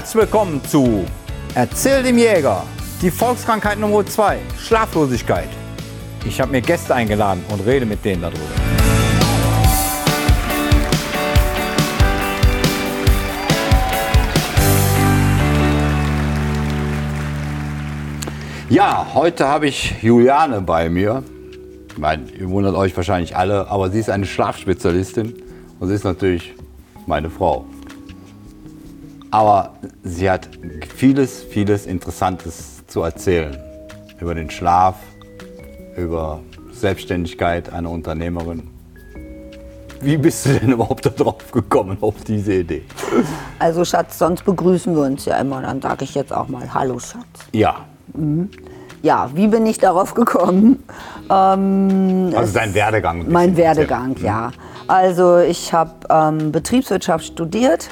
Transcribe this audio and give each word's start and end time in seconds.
Herzlich 0.00 0.22
willkommen 0.22 0.64
zu 0.64 1.04
Erzähl 1.54 2.02
dem 2.02 2.16
Jäger. 2.16 2.62
Die 3.02 3.10
Volkskrankheit 3.10 3.78
Nummer 3.78 4.04
2, 4.04 4.38
Schlaflosigkeit. 4.58 5.50
Ich 6.24 6.40
habe 6.40 6.52
mir 6.52 6.62
Gäste 6.62 6.94
eingeladen 6.94 7.44
und 7.50 7.60
rede 7.66 7.84
mit 7.84 8.02
denen 8.02 8.22
darüber. 8.22 8.40
Ja, 18.70 19.06
heute 19.12 19.48
habe 19.48 19.66
ich 19.66 20.02
Juliane 20.02 20.62
bei 20.62 20.88
mir. 20.88 21.22
Ich 21.90 21.98
meine, 21.98 22.22
ihr 22.30 22.48
wundert 22.48 22.74
euch 22.74 22.96
wahrscheinlich 22.96 23.36
alle, 23.36 23.68
aber 23.68 23.90
sie 23.90 24.00
ist 24.00 24.08
eine 24.08 24.24
Schlafspezialistin 24.24 25.42
und 25.78 25.88
sie 25.88 25.94
ist 25.94 26.04
natürlich 26.04 26.54
meine 27.06 27.28
Frau. 27.28 27.66
Aber 29.30 29.74
sie 30.02 30.28
hat 30.30 30.48
vieles, 30.96 31.42
vieles 31.42 31.86
Interessantes 31.86 32.86
zu 32.86 33.02
erzählen 33.02 33.56
über 34.20 34.34
den 34.34 34.50
Schlaf, 34.50 34.96
über 35.96 36.40
Selbstständigkeit 36.72 37.72
einer 37.72 37.90
Unternehmerin. 37.90 38.68
Wie 40.00 40.16
bist 40.16 40.46
du 40.46 40.58
denn 40.58 40.72
überhaupt 40.72 41.06
darauf 41.20 41.52
gekommen, 41.52 41.98
auf 42.00 42.14
diese 42.26 42.54
Idee? 42.54 42.82
Also 43.58 43.84
Schatz, 43.84 44.18
sonst 44.18 44.44
begrüßen 44.44 44.94
wir 44.94 45.02
uns 45.02 45.26
ja 45.26 45.36
immer. 45.38 45.60
Dann 45.60 45.82
sage 45.82 46.04
ich 46.04 46.14
jetzt 46.14 46.32
auch 46.32 46.48
mal 46.48 46.72
Hallo 46.72 46.98
Schatz. 46.98 47.24
Ja, 47.52 47.84
Ja, 49.02 49.30
wie 49.34 49.46
bin 49.46 49.66
ich 49.66 49.78
darauf 49.78 50.14
gekommen? 50.14 50.82
Ähm, 51.30 52.32
also 52.34 52.52
dein 52.54 52.74
Werdegang. 52.74 53.20
ein 53.20 53.30
mein 53.32 53.56
Werdegang, 53.56 54.10
erzählen. 54.10 54.26
ja. 54.26 54.50
Also 54.88 55.38
ich 55.38 55.72
habe 55.72 55.92
ähm, 56.10 56.50
Betriebswirtschaft 56.50 57.24
studiert, 57.24 57.88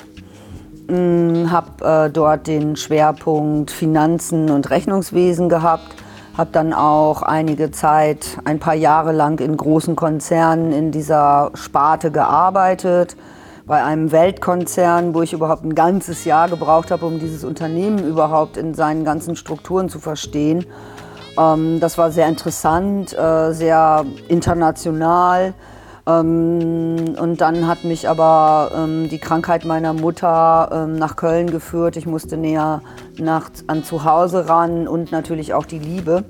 habe 0.90 1.84
äh, 1.84 2.10
dort 2.10 2.46
den 2.46 2.76
Schwerpunkt 2.76 3.70
Finanzen 3.70 4.50
und 4.50 4.70
Rechnungswesen 4.70 5.48
gehabt, 5.48 5.94
habe 6.36 6.50
dann 6.52 6.72
auch 6.72 7.22
einige 7.22 7.70
Zeit, 7.70 8.38
ein 8.44 8.58
paar 8.58 8.74
Jahre 8.74 9.12
lang 9.12 9.40
in 9.40 9.56
großen 9.56 9.96
Konzernen 9.96 10.72
in 10.72 10.90
dieser 10.90 11.50
Sparte 11.54 12.10
gearbeitet. 12.10 13.16
Bei 13.66 13.84
einem 13.84 14.12
Weltkonzern, 14.12 15.14
wo 15.14 15.20
ich 15.20 15.34
überhaupt 15.34 15.64
ein 15.64 15.74
ganzes 15.74 16.24
Jahr 16.24 16.48
gebraucht 16.48 16.90
habe, 16.90 17.04
um 17.04 17.18
dieses 17.18 17.44
Unternehmen 17.44 17.98
überhaupt 17.98 18.56
in 18.56 18.72
seinen 18.72 19.04
ganzen 19.04 19.36
Strukturen 19.36 19.90
zu 19.90 19.98
verstehen. 19.98 20.64
Ähm, 21.38 21.80
das 21.80 21.98
war 21.98 22.10
sehr 22.10 22.28
interessant, 22.28 23.12
äh, 23.12 23.52
sehr 23.52 24.06
international. 24.28 25.52
Ähm, 26.08 27.16
und 27.20 27.40
dann 27.40 27.66
hat 27.66 27.84
mich 27.84 28.08
aber 28.08 28.70
ähm, 28.74 29.08
die 29.10 29.18
Krankheit 29.18 29.64
meiner 29.66 29.92
Mutter 29.92 30.70
ähm, 30.72 30.96
nach 30.96 31.16
Köln 31.16 31.50
geführt. 31.50 31.96
Ich 31.96 32.06
musste 32.06 32.38
näher 32.38 32.80
nach, 33.18 33.50
an 33.66 33.84
zu 33.84 34.04
Hause 34.04 34.48
ran 34.48 34.88
und 34.88 35.12
natürlich 35.12 35.52
auch 35.52 35.66
die 35.66 35.78
Liebe. 35.78 36.24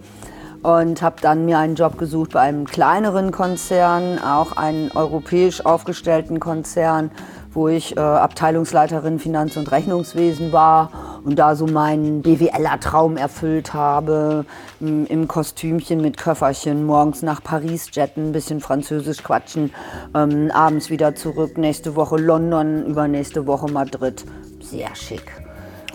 Und 0.61 1.03
habe 1.03 1.17
dann 1.23 1.45
mir 1.45 1.59
einen 1.59 1.77
Job 1.77 1.99
gesucht 1.99 2.33
bei 2.33 2.41
einem 2.41 2.67
kleineren 2.67 3.31
Konzern, 3.31 4.19
auch 4.19 4.57
einen 4.57 4.91
europäisch 4.91 5.65
aufgestellten 5.65 6.41
Konzern, 6.41 7.13
wo 7.53 7.69
ich 7.69 7.97
äh, 7.97 8.01
Abteilungsleiterin 8.01 9.19
Finanz- 9.19 9.57
und 9.57 9.71
Rechnungswesen 9.71 10.53
war 10.53 10.91
und 11.25 11.39
da 11.39 11.55
so 11.55 11.67
meinen 11.67 12.23
BWLer-Traum 12.23 13.17
erfüllt 13.17 13.75
habe, 13.75 14.45
m, 14.81 15.07
im 15.07 15.29
Kostümchen 15.29 16.01
mit 16.01 16.17
Köfferchen, 16.17 16.85
morgens 16.87 17.23
nach 17.23 17.43
Paris 17.43 17.89
jetten, 17.93 18.29
ein 18.29 18.33
bisschen 18.33 18.61
Französisch 18.61 19.23
quatschen, 19.23 19.73
ähm, 20.15 20.51
abends 20.53 20.91
wieder 20.91 21.15
zurück, 21.15 21.59
nächste 21.59 21.97
Woche 21.97 22.17
London, 22.17 22.85
übernächste 22.87 23.47
Woche 23.47 23.71
Madrid. 23.71 24.25
Sehr 24.61 24.95
schick. 24.95 25.25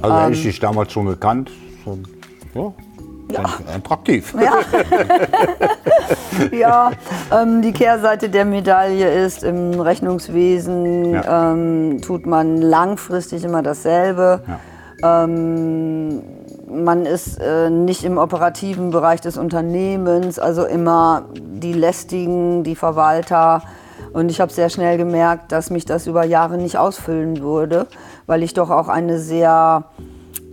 Also 0.01 0.15
hätte 0.15 0.27
Ähm. 0.27 0.33
ich 0.33 0.43
dich 0.43 0.59
damals 0.59 0.91
schon 0.91 1.05
gekannt. 1.05 1.51
Ja, 2.55 2.73
ja. 3.33 3.75
attraktiv. 3.75 4.33
Ja, 4.39 4.57
ja 6.51 6.91
ähm, 7.31 7.61
die 7.61 7.73
Kehrseite 7.73 8.29
der 8.29 8.45
Medaille 8.45 9.25
ist, 9.25 9.43
im 9.43 9.79
Rechnungswesen 9.79 11.13
Ja. 11.13 11.51
ähm, 11.51 12.01
tut 12.01 12.25
man 12.25 12.61
langfristig 12.61 13.43
immer 13.43 13.61
dasselbe. 13.61 14.41
Ähm, 15.03 16.21
man 16.69 17.05
ist 17.05 17.39
äh, 17.39 17.69
nicht 17.69 18.03
im 18.03 18.17
operativen 18.17 18.89
Bereich 18.89 19.21
des 19.21 19.37
Unternehmens, 19.37 20.39
also 20.39 20.65
immer 20.65 21.25
die 21.35 21.73
Lästigen, 21.73 22.63
die 22.63 22.75
Verwalter. 22.75 23.63
Und 24.13 24.29
ich 24.29 24.39
habe 24.39 24.51
sehr 24.51 24.69
schnell 24.69 24.97
gemerkt, 24.97 25.51
dass 25.51 25.69
mich 25.69 25.85
das 25.85 26.07
über 26.07 26.23
Jahre 26.23 26.57
nicht 26.57 26.77
ausfüllen 26.77 27.41
würde, 27.41 27.87
weil 28.27 28.43
ich 28.43 28.53
doch 28.53 28.69
auch 28.69 28.87
eine 28.87 29.19
sehr 29.19 29.85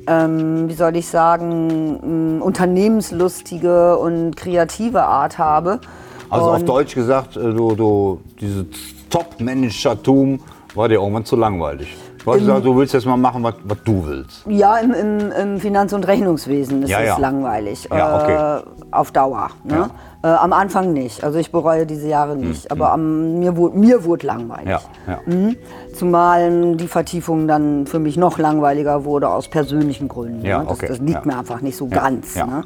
ähm, 0.06 0.68
wie 0.68 0.74
soll 0.74 0.96
ich 0.96 1.06
sagen, 1.08 2.40
unternehmenslustige 2.40 3.96
und 3.98 4.36
kreative 4.36 5.02
Art 5.04 5.38
habe. 5.38 5.80
Also 6.28 6.50
auf 6.50 6.60
Und- 6.60 6.68
Deutsch 6.68 6.94
gesagt, 6.94 7.36
äh, 7.36 7.40
du, 7.40 7.74
du, 7.74 8.20
dieses 8.40 8.66
Top-Managertum 9.10 10.40
war 10.74 10.88
dir 10.88 10.96
irgendwann 10.96 11.24
zu 11.24 11.36
langweilig. 11.36 11.96
Du 12.24 12.32
hast 12.32 12.38
gesagt, 12.40 12.64
du 12.66 12.76
willst 12.76 12.92
jetzt 12.92 13.06
mal 13.06 13.16
machen, 13.16 13.42
was, 13.42 13.54
was 13.64 13.78
du 13.84 14.04
willst. 14.06 14.42
Ja, 14.46 14.76
im, 14.76 14.92
im, 14.92 15.32
im 15.32 15.60
Finanz- 15.60 15.92
und 15.92 16.06
Rechnungswesen 16.06 16.82
ist 16.82 16.90
Ja, 16.90 17.00
es 17.00 17.06
ja. 17.06 17.18
langweilig. 17.18 17.88
Ja, 17.90 18.22
okay. 18.22 18.60
äh, 18.60 18.62
auf 18.90 19.10
Dauer. 19.10 19.50
Ne? 19.64 19.88
Äh, 20.22 20.26
am 20.28 20.52
Anfang 20.52 20.92
nicht. 20.92 21.24
Also 21.24 21.38
ich 21.38 21.50
bereue 21.50 21.86
diese 21.86 22.08
Jahre 22.08 22.36
nicht. 22.36 22.70
Aber 22.70 22.92
am, 22.92 23.38
mir, 23.38 23.56
wurde, 23.56 23.78
mir 23.78 24.04
wurde 24.04 24.26
langweilig. 24.26 24.76
Hm. 25.24 25.44
Mhm. 25.46 25.56
Zumal 25.94 26.76
die 26.76 26.88
Vertiefung 26.88 27.48
dann 27.48 27.86
für 27.86 27.98
mich 27.98 28.16
noch 28.18 28.38
langweiliger 28.38 29.04
wurde 29.04 29.28
aus 29.30 29.48
persönlichen 29.48 30.08
Gründen. 30.08 30.42
Ne? 30.42 30.48
das, 30.50 30.68
okay. 30.68 30.86
das 30.88 30.98
liegt 30.98 31.24
mir 31.24 31.38
einfach 31.38 31.62
nicht 31.62 31.76
so 31.76 31.86
ganz. 31.86 32.36
ne? 32.36 32.64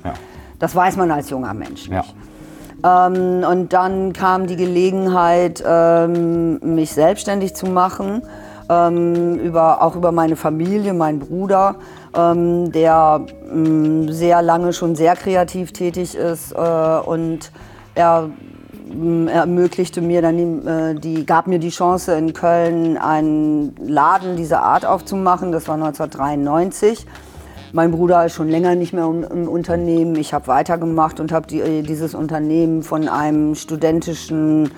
Das 0.58 0.74
weiß 0.74 0.96
man 0.96 1.10
als 1.10 1.30
junger 1.30 1.54
Mensch 1.54 1.88
nicht. 1.88 2.14
Ähm, 2.84 3.44
und 3.48 3.72
dann 3.72 4.12
kam 4.12 4.46
die 4.46 4.56
Gelegenheit, 4.56 5.62
ähm, 5.66 6.58
mich 6.74 6.92
selbstständig 6.92 7.54
zu 7.54 7.66
machen, 7.66 8.22
ähm, 8.68 9.36
über, 9.36 9.82
auch 9.82 9.96
über 9.96 10.12
meine 10.12 10.36
Familie, 10.36 10.94
meinen 10.94 11.18
Bruder, 11.18 11.76
ähm, 12.16 12.72
der 12.72 13.26
ähm, 13.52 14.10
sehr 14.12 14.42
lange 14.42 14.72
schon 14.72 14.94
sehr 14.94 15.16
kreativ 15.16 15.72
tätig 15.72 16.14
ist 16.14 16.52
äh, 16.52 16.56
und 17.04 17.52
er 17.94 18.30
ähm, 18.90 19.28
ermöglichte 19.28 20.00
mir 20.00 20.22
dann 20.22 20.36
die, 20.36 20.68
äh, 20.68 20.94
die, 20.94 21.26
gab 21.26 21.46
mir 21.46 21.58
die 21.58 21.70
Chance 21.70 22.14
in 22.14 22.32
Köln 22.32 22.96
einen 22.96 23.74
Laden 23.80 24.36
dieser 24.36 24.62
Art 24.62 24.86
aufzumachen. 24.86 25.52
Das 25.52 25.68
war 25.68 25.74
1993. 25.74 27.06
Mein 27.72 27.90
Bruder 27.90 28.24
ist 28.24 28.34
schon 28.34 28.48
länger 28.48 28.76
nicht 28.76 28.92
mehr 28.92 29.04
im, 29.04 29.48
Unternehmen. 29.48 30.14
Ich 30.14 30.32
habe 30.32 30.46
weitergemacht 30.46 31.18
und 31.18 31.32
habe 31.32 31.48
die, 31.48 31.82
dieses 31.82 32.14
Unternehmen 32.14 32.84
von 32.84 33.08
einem 33.08 33.56
studentischen, 33.56 34.70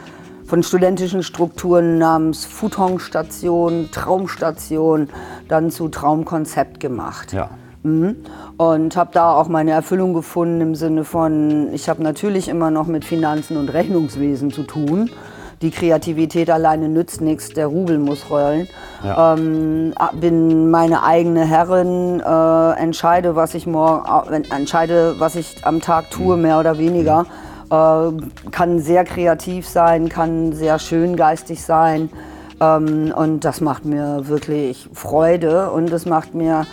von 0.46 0.62
studentischen 0.62 1.22
Strukturen 1.22 1.98
namens 1.98 2.44
Futon-Station, 2.44 3.90
Traumstation, 3.90 5.08
dann 5.48 5.70
zu 5.70 5.88
Traumkonzept 5.88 6.80
gemacht. 6.80 7.32
Ja. 7.32 7.50
Mhm. 7.82 8.16
Und 8.56 8.96
habe 8.96 9.10
da 9.12 9.34
auch 9.34 9.48
meine 9.48 9.72
Erfüllung 9.72 10.14
gefunden 10.14 10.60
im 10.60 10.74
Sinne 10.74 11.04
von, 11.04 11.72
ich 11.72 11.88
habe 11.88 12.02
natürlich 12.02 12.48
immer 12.48 12.70
noch 12.70 12.86
mit 12.86 13.04
Finanzen 13.04 13.56
und 13.56 13.72
Rechnungswesen 13.72 14.50
zu 14.50 14.62
tun. 14.62 15.10
Die 15.62 15.70
Kreativität 15.70 16.50
alleine 16.50 16.88
nützt 16.88 17.22
nichts, 17.22 17.48
der 17.48 17.68
Rubel 17.68 17.98
muss 17.98 18.28
rollen. 18.28 18.68
Ja. 19.02 19.34
Ähm, 19.34 19.94
bin 20.20 20.70
meine 20.70 21.02
eigene 21.02 21.46
Herrin, 21.46 22.20
äh, 22.20 22.72
entscheide, 22.78 23.36
was 23.36 23.54
ich 23.54 23.66
morgen, 23.66 24.34
äh, 24.34 24.42
entscheide, 24.54 25.14
was 25.18 25.34
ich 25.34 25.64
am 25.64 25.80
Tag 25.80 26.10
tue, 26.10 26.36
mehr 26.36 26.60
oder 26.60 26.76
weniger. 26.76 27.22
Äh, 27.22 27.45
kann 27.68 28.80
sehr 28.80 29.04
kreativ 29.04 29.66
sein, 29.66 30.08
kann 30.08 30.52
sehr 30.52 30.78
schön 30.78 31.16
geistig 31.16 31.62
sein. 31.62 32.10
Ähm, 32.60 33.12
und 33.14 33.40
das 33.44 33.60
macht 33.60 33.84
mir 33.84 34.28
wirklich 34.28 34.88
Freude 34.92 35.70
und 35.70 35.90
es 35.92 36.06
macht 36.06 36.34
mir 36.34 36.66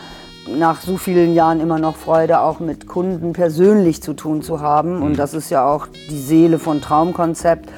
nach 0.48 0.82
so 0.82 0.98
vielen 0.98 1.34
Jahren 1.34 1.60
immer 1.60 1.80
noch 1.80 1.96
Freude, 1.96 2.40
auch 2.42 2.60
mit 2.60 2.88
Kunden 2.88 3.34
persönlich 3.34 4.02
zu 4.02 4.14
tun 4.14 4.42
zu 4.42 4.60
haben. 4.62 5.02
Und 5.02 5.18
das 5.18 5.34
ist 5.34 5.50
ja 5.50 5.66
auch 5.66 5.88
die 6.10 6.20
Seele 6.20 6.60
von 6.60 6.82
Traumkonzept. 6.82 7.70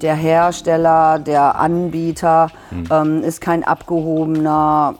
Der 0.00 0.14
Hersteller, 0.14 1.18
der 1.18 1.58
Anbieter 1.58 2.50
ähm, 2.90 3.22
ist 3.22 3.40
kein 3.40 3.64
abgehobener 3.64 4.96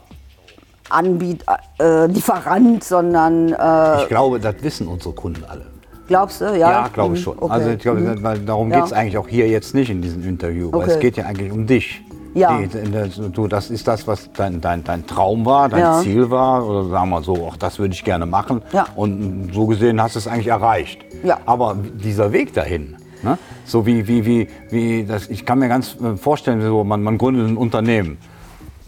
Anbiet 0.89 1.45
äh, 1.81 2.07
Lieferant, 2.07 2.85
sondern 2.85 3.53
äh, 3.53 4.03
Ich 4.03 4.09
glaube, 4.09 4.41
das 4.41 4.57
wissen 4.63 4.87
unsere 4.87 5.15
Kunden 5.15 5.45
alle. 5.45 5.74
Glaubst 6.09 6.41
du, 6.41 6.45
ja? 6.47 6.71
Ja, 6.71 6.89
glaube 6.93 7.15
ich 7.15 7.21
Mhm, 7.21 7.25
schon. 7.25 7.39
okay. 7.39 7.53
Also 7.53 7.71
ich 7.71 7.79
glaube, 7.79 8.23
weil 8.23 8.39
darum 8.41 8.71
Ja. 8.71 8.77
geht 8.79 8.87
es 8.87 8.93
eigentlich 8.93 9.19
auch 9.19 9.29
hier 9.29 9.49
jetzt 9.49 9.75
nicht 9.75 9.91
in 9.91 10.03
diesem 10.03 10.23
Interview, 10.27 10.71
weil 10.73 10.83
Okay. 10.83 10.91
es 10.93 10.99
geht 11.01 11.17
ja 11.17 11.25
eigentlich 11.27 11.53
um 11.53 11.67
dich. 11.67 12.03
Ja. 12.35 12.59
Die, 12.59 13.31
du, 13.31 13.47
das 13.47 13.71
ist 13.71 13.87
das, 13.87 14.09
was 14.09 14.29
dein, 14.33 14.61
dein, 14.61 14.83
dein 14.83 15.07
Traum 15.07 15.47
war, 15.47 15.69
dein 15.69 15.81
Ja. 15.81 16.01
Ziel 16.01 16.31
war, 16.31 16.67
oder 16.67 16.89
sagen 16.89 17.11
wir 17.11 17.23
so, 17.23 17.35
auch 17.47 17.57
das 17.57 17.79
würde 17.79 17.95
ich 17.95 18.03
gerne 18.03 18.27
machen. 18.27 18.61
Ja. 18.73 18.87
Und 18.97 19.51
so 19.55 19.67
gesehen 19.67 20.03
hast 20.03 20.17
du 20.17 20.19
es 20.19 20.27
eigentlich 20.27 20.49
erreicht. 20.49 21.05
Ja. 21.23 21.39
Aber 21.47 21.77
dieser 21.77 22.33
Weg 22.33 22.53
dahin, 22.53 22.97
ne? 23.23 23.39
so 23.65 23.87
wie, 23.87 24.09
wie, 24.09 24.27
wie, 24.27 24.49
wie 24.71 25.05
das, 25.05 25.29
ich 25.31 25.47
kann 25.47 25.61
mir 25.61 25.69
ganz 25.69 25.97
äh, 26.03 26.17
vorstellen, 26.17 26.61
so, 26.61 26.83
man, 26.83 27.05
man 27.05 27.19
gründet 27.19 27.47
ein 27.47 27.57
Unternehmen. 27.57 28.19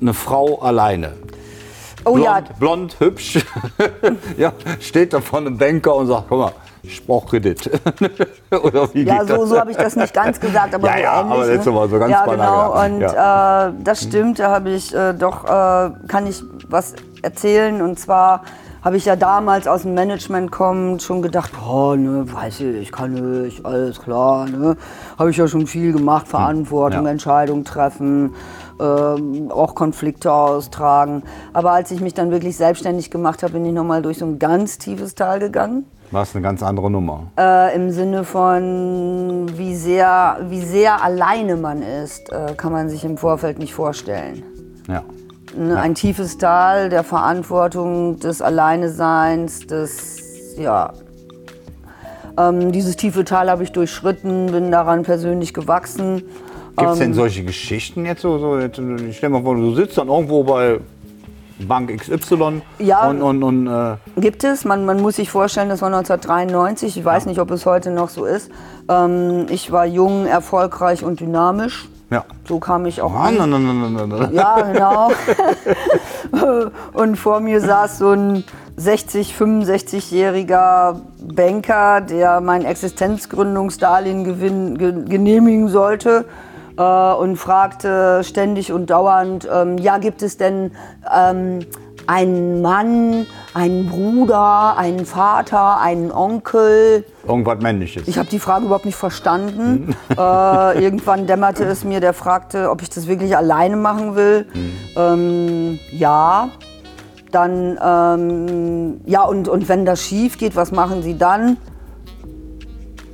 Eine 0.00 0.12
Frau 0.12 0.58
alleine. 0.58 1.12
Oh 2.04 2.14
blond, 2.14 2.24
ja. 2.26 2.40
blond, 2.58 2.96
hübsch. 3.00 3.44
ja, 4.36 4.52
steht 4.80 5.12
da 5.12 5.20
vor 5.20 5.38
einem 5.38 5.56
Banker 5.56 5.94
und 5.94 6.08
sagt, 6.08 6.24
guck 6.28 6.38
mal, 6.38 6.52
ich 6.86 7.06
brauche 7.06 7.28
Kredit. 7.30 7.68
Oder 8.62 8.92
wie 8.94 9.02
Ja, 9.02 9.24
so, 9.24 9.44
so 9.46 9.58
habe 9.58 9.70
ich 9.70 9.76
das 9.76 9.96
nicht 9.96 10.14
ganz 10.14 10.40
gesagt, 10.40 10.74
aber 10.74 10.86
Ja, 10.88 10.94
so 10.96 11.02
ja, 11.02 11.20
ähnlich. 11.20 11.34
aber 11.34 11.52
jetzt 11.52 11.66
ne? 11.66 11.72
aber 11.72 11.88
so 11.88 11.98
ganz 11.98 12.12
Ja, 12.12 12.24
banal 12.26 12.68
genau. 12.68 12.84
Und 12.84 13.00
Ja. 13.00 13.68
äh, 13.68 13.72
das 13.82 14.02
stimmt, 14.02 14.38
da 14.38 14.50
habe 14.50 14.70
ich 14.70 14.94
äh, 14.94 15.12
doch, 15.14 15.44
äh, 15.44 15.90
kann 16.08 16.26
ich 16.26 16.42
was 16.68 16.94
erzählen. 17.22 17.82
Und 17.82 17.98
zwar 17.98 18.42
habe 18.82 18.96
ich 18.96 19.04
ja 19.04 19.16
damals 19.16 19.66
aus 19.66 19.82
dem 19.82 19.94
Management 19.94 20.52
kommend 20.52 21.02
schon 21.02 21.20
gedacht, 21.20 21.50
oh, 21.68 21.94
ne, 21.96 22.24
weiß 22.32 22.60
ich, 22.60 22.92
kann 22.92 23.44
ich, 23.46 23.66
alles 23.66 24.00
klar. 24.00 24.46
Ne? 24.46 24.76
Habe 25.18 25.30
ich 25.30 25.36
ja 25.36 25.48
schon 25.48 25.66
viel 25.66 25.92
gemacht, 25.92 26.28
Verantwortung, 26.28 27.00
Hm. 27.00 27.06
Ja. 27.06 27.12
Entscheidungen 27.12 27.64
treffen. 27.64 28.34
ähm, 28.78 29.50
auch 29.50 29.74
Konflikte 29.74 30.30
austragen. 30.30 31.22
Aber 31.54 31.70
als 31.72 31.90
ich 31.92 32.02
mich 32.02 32.12
dann 32.12 32.30
wirklich 32.30 32.58
selbstständig 32.58 33.10
gemacht 33.10 33.42
habe, 33.42 33.54
bin 33.54 33.64
ich 33.64 33.72
nochmal 33.72 34.02
durch 34.02 34.18
so 34.18 34.26
ein 34.26 34.38
ganz 34.38 34.76
tiefes 34.76 35.14
Tal 35.14 35.38
gegangen. 35.40 35.86
War 36.10 36.22
es 36.22 36.34
eine 36.34 36.42
ganz 36.42 36.62
andere 36.62 36.90
Nummer. 36.90 37.24
Äh, 37.38 37.74
Im 37.74 37.90
Sinne 37.90 38.24
von, 38.24 39.46
wie 39.56 39.74
sehr, 39.74 40.38
wie 40.48 40.60
sehr 40.60 41.02
alleine 41.02 41.56
man 41.56 41.82
ist, 41.82 42.30
äh, 42.32 42.54
kann 42.56 42.72
man 42.72 42.88
sich 42.88 43.04
im 43.04 43.16
Vorfeld 43.16 43.58
nicht 43.58 43.74
vorstellen. 43.74 44.42
Ja. 44.88 45.02
Ne, 45.56 45.78
Ein 45.80 45.94
tiefes 45.94 46.38
Tal 46.38 46.90
der 46.90 47.02
Verantwortung, 47.02 48.20
des 48.20 48.40
Alleineseins, 48.42 49.66
des, 49.66 50.54
ja. 50.58 50.92
Ähm, 52.38 52.70
dieses 52.70 52.96
tiefe 52.96 53.24
Tal 53.24 53.50
habe 53.50 53.62
ich 53.62 53.72
durchschritten, 53.72 54.46
bin 54.52 54.70
daran 54.70 55.02
persönlich 55.02 55.54
gewachsen. 55.54 56.22
Gibt 56.76 56.90
es 56.90 56.96
Ähm. 56.96 57.06
denn 57.06 57.14
solche 57.14 57.42
Geschichten 57.42 58.04
jetzt 58.04 58.20
so? 58.22 58.38
so 58.38 58.58
jetzt, 58.58 58.78
ich 58.78 59.16
stell 59.16 59.30
mal 59.30 59.42
vor, 59.42 59.56
du 59.56 59.74
sitzt 59.74 59.96
dann 59.96 60.08
irgendwo 60.08 60.44
bei 60.44 60.78
Bank 61.60 61.90
XY 61.96 62.62
Ja. 62.78 63.08
und, 63.08 63.22
und, 63.22 63.42
und 63.42 63.66
äh, 63.66 63.96
Gibt 64.20 64.44
es, 64.44 64.64
man, 64.64 64.84
man 64.84 65.00
muss 65.00 65.16
sich 65.16 65.30
vorstellen, 65.30 65.68
das 65.68 65.80
war 65.82 65.88
1993, 65.88 66.96
ich 66.98 67.04
weiß 67.04 67.26
nicht, 67.26 67.40
ob 67.40 67.50
es 67.50 67.66
heute 67.66 67.90
noch 67.90 68.08
so 68.10 68.24
ist. 68.24 68.50
Ähm, 68.88 69.46
ich 69.48 69.72
war 69.72 69.86
jung, 69.86 70.26
erfolgreich 70.26 71.02
und 71.04 71.20
dynamisch. 71.20 71.88
ja. 72.10 72.24
So 72.46 72.58
kam 72.60 72.86
ich 72.86 73.00
auch 73.02 73.12
Ah, 73.14 73.26
an. 73.28 73.36
na, 73.38 73.46
na, 73.46 73.58
na, 73.58 74.06
na. 74.06 74.30
Ja, 74.30 74.60
genau. 74.60 75.10
und 76.92 77.16
vor 77.16 77.40
mir 77.40 77.60
saß 77.60 77.98
so 77.98 78.10
ein 78.10 78.44
60, 78.76 79.34
65-jähriger 79.34 80.96
Banker, 81.20 82.02
der 82.02 82.40
mein 82.40 82.64
Existenzgründungsdarlehen 82.66 84.24
genehmigen 85.08 85.68
sollte 85.68 86.26
äh, 86.76 86.82
und 86.82 87.36
fragte 87.36 88.22
ständig 88.24 88.72
und 88.72 88.90
dauernd, 88.90 89.48
ähm, 89.52 89.78
ja, 89.78 89.98
gibt 89.98 90.22
es 90.22 90.36
denn 90.36 90.72
ähm, 91.14 91.60
einen 92.06 92.62
Mann, 92.62 93.26
einen 93.54 93.88
Bruder, 93.88 94.76
einen 94.76 95.06
Vater, 95.06 95.80
einen 95.80 96.12
Onkel? 96.12 97.04
Irgendwas 97.26 97.60
Männliches. 97.60 98.06
Ich 98.06 98.18
habe 98.18 98.28
die 98.28 98.38
Frage 98.38 98.66
überhaupt 98.66 98.84
nicht 98.84 98.96
verstanden. 98.96 99.94
äh, 100.10 100.82
irgendwann 100.82 101.26
dämmerte 101.26 101.64
es 101.64 101.84
mir, 101.84 102.00
der 102.00 102.12
fragte, 102.12 102.70
ob 102.70 102.82
ich 102.82 102.90
das 102.90 103.06
wirklich 103.06 103.36
alleine 103.36 103.76
machen 103.76 104.14
will. 104.14 104.46
Ähm, 104.96 105.78
ja. 105.92 106.50
Dann, 107.32 107.76
ähm, 107.84 109.00
ja, 109.04 109.24
und, 109.24 109.48
und 109.48 109.68
wenn 109.68 109.84
das 109.84 110.00
schief 110.00 110.38
geht, 110.38 110.54
was 110.54 110.70
machen 110.70 111.02
Sie 111.02 111.18
dann? 111.18 111.56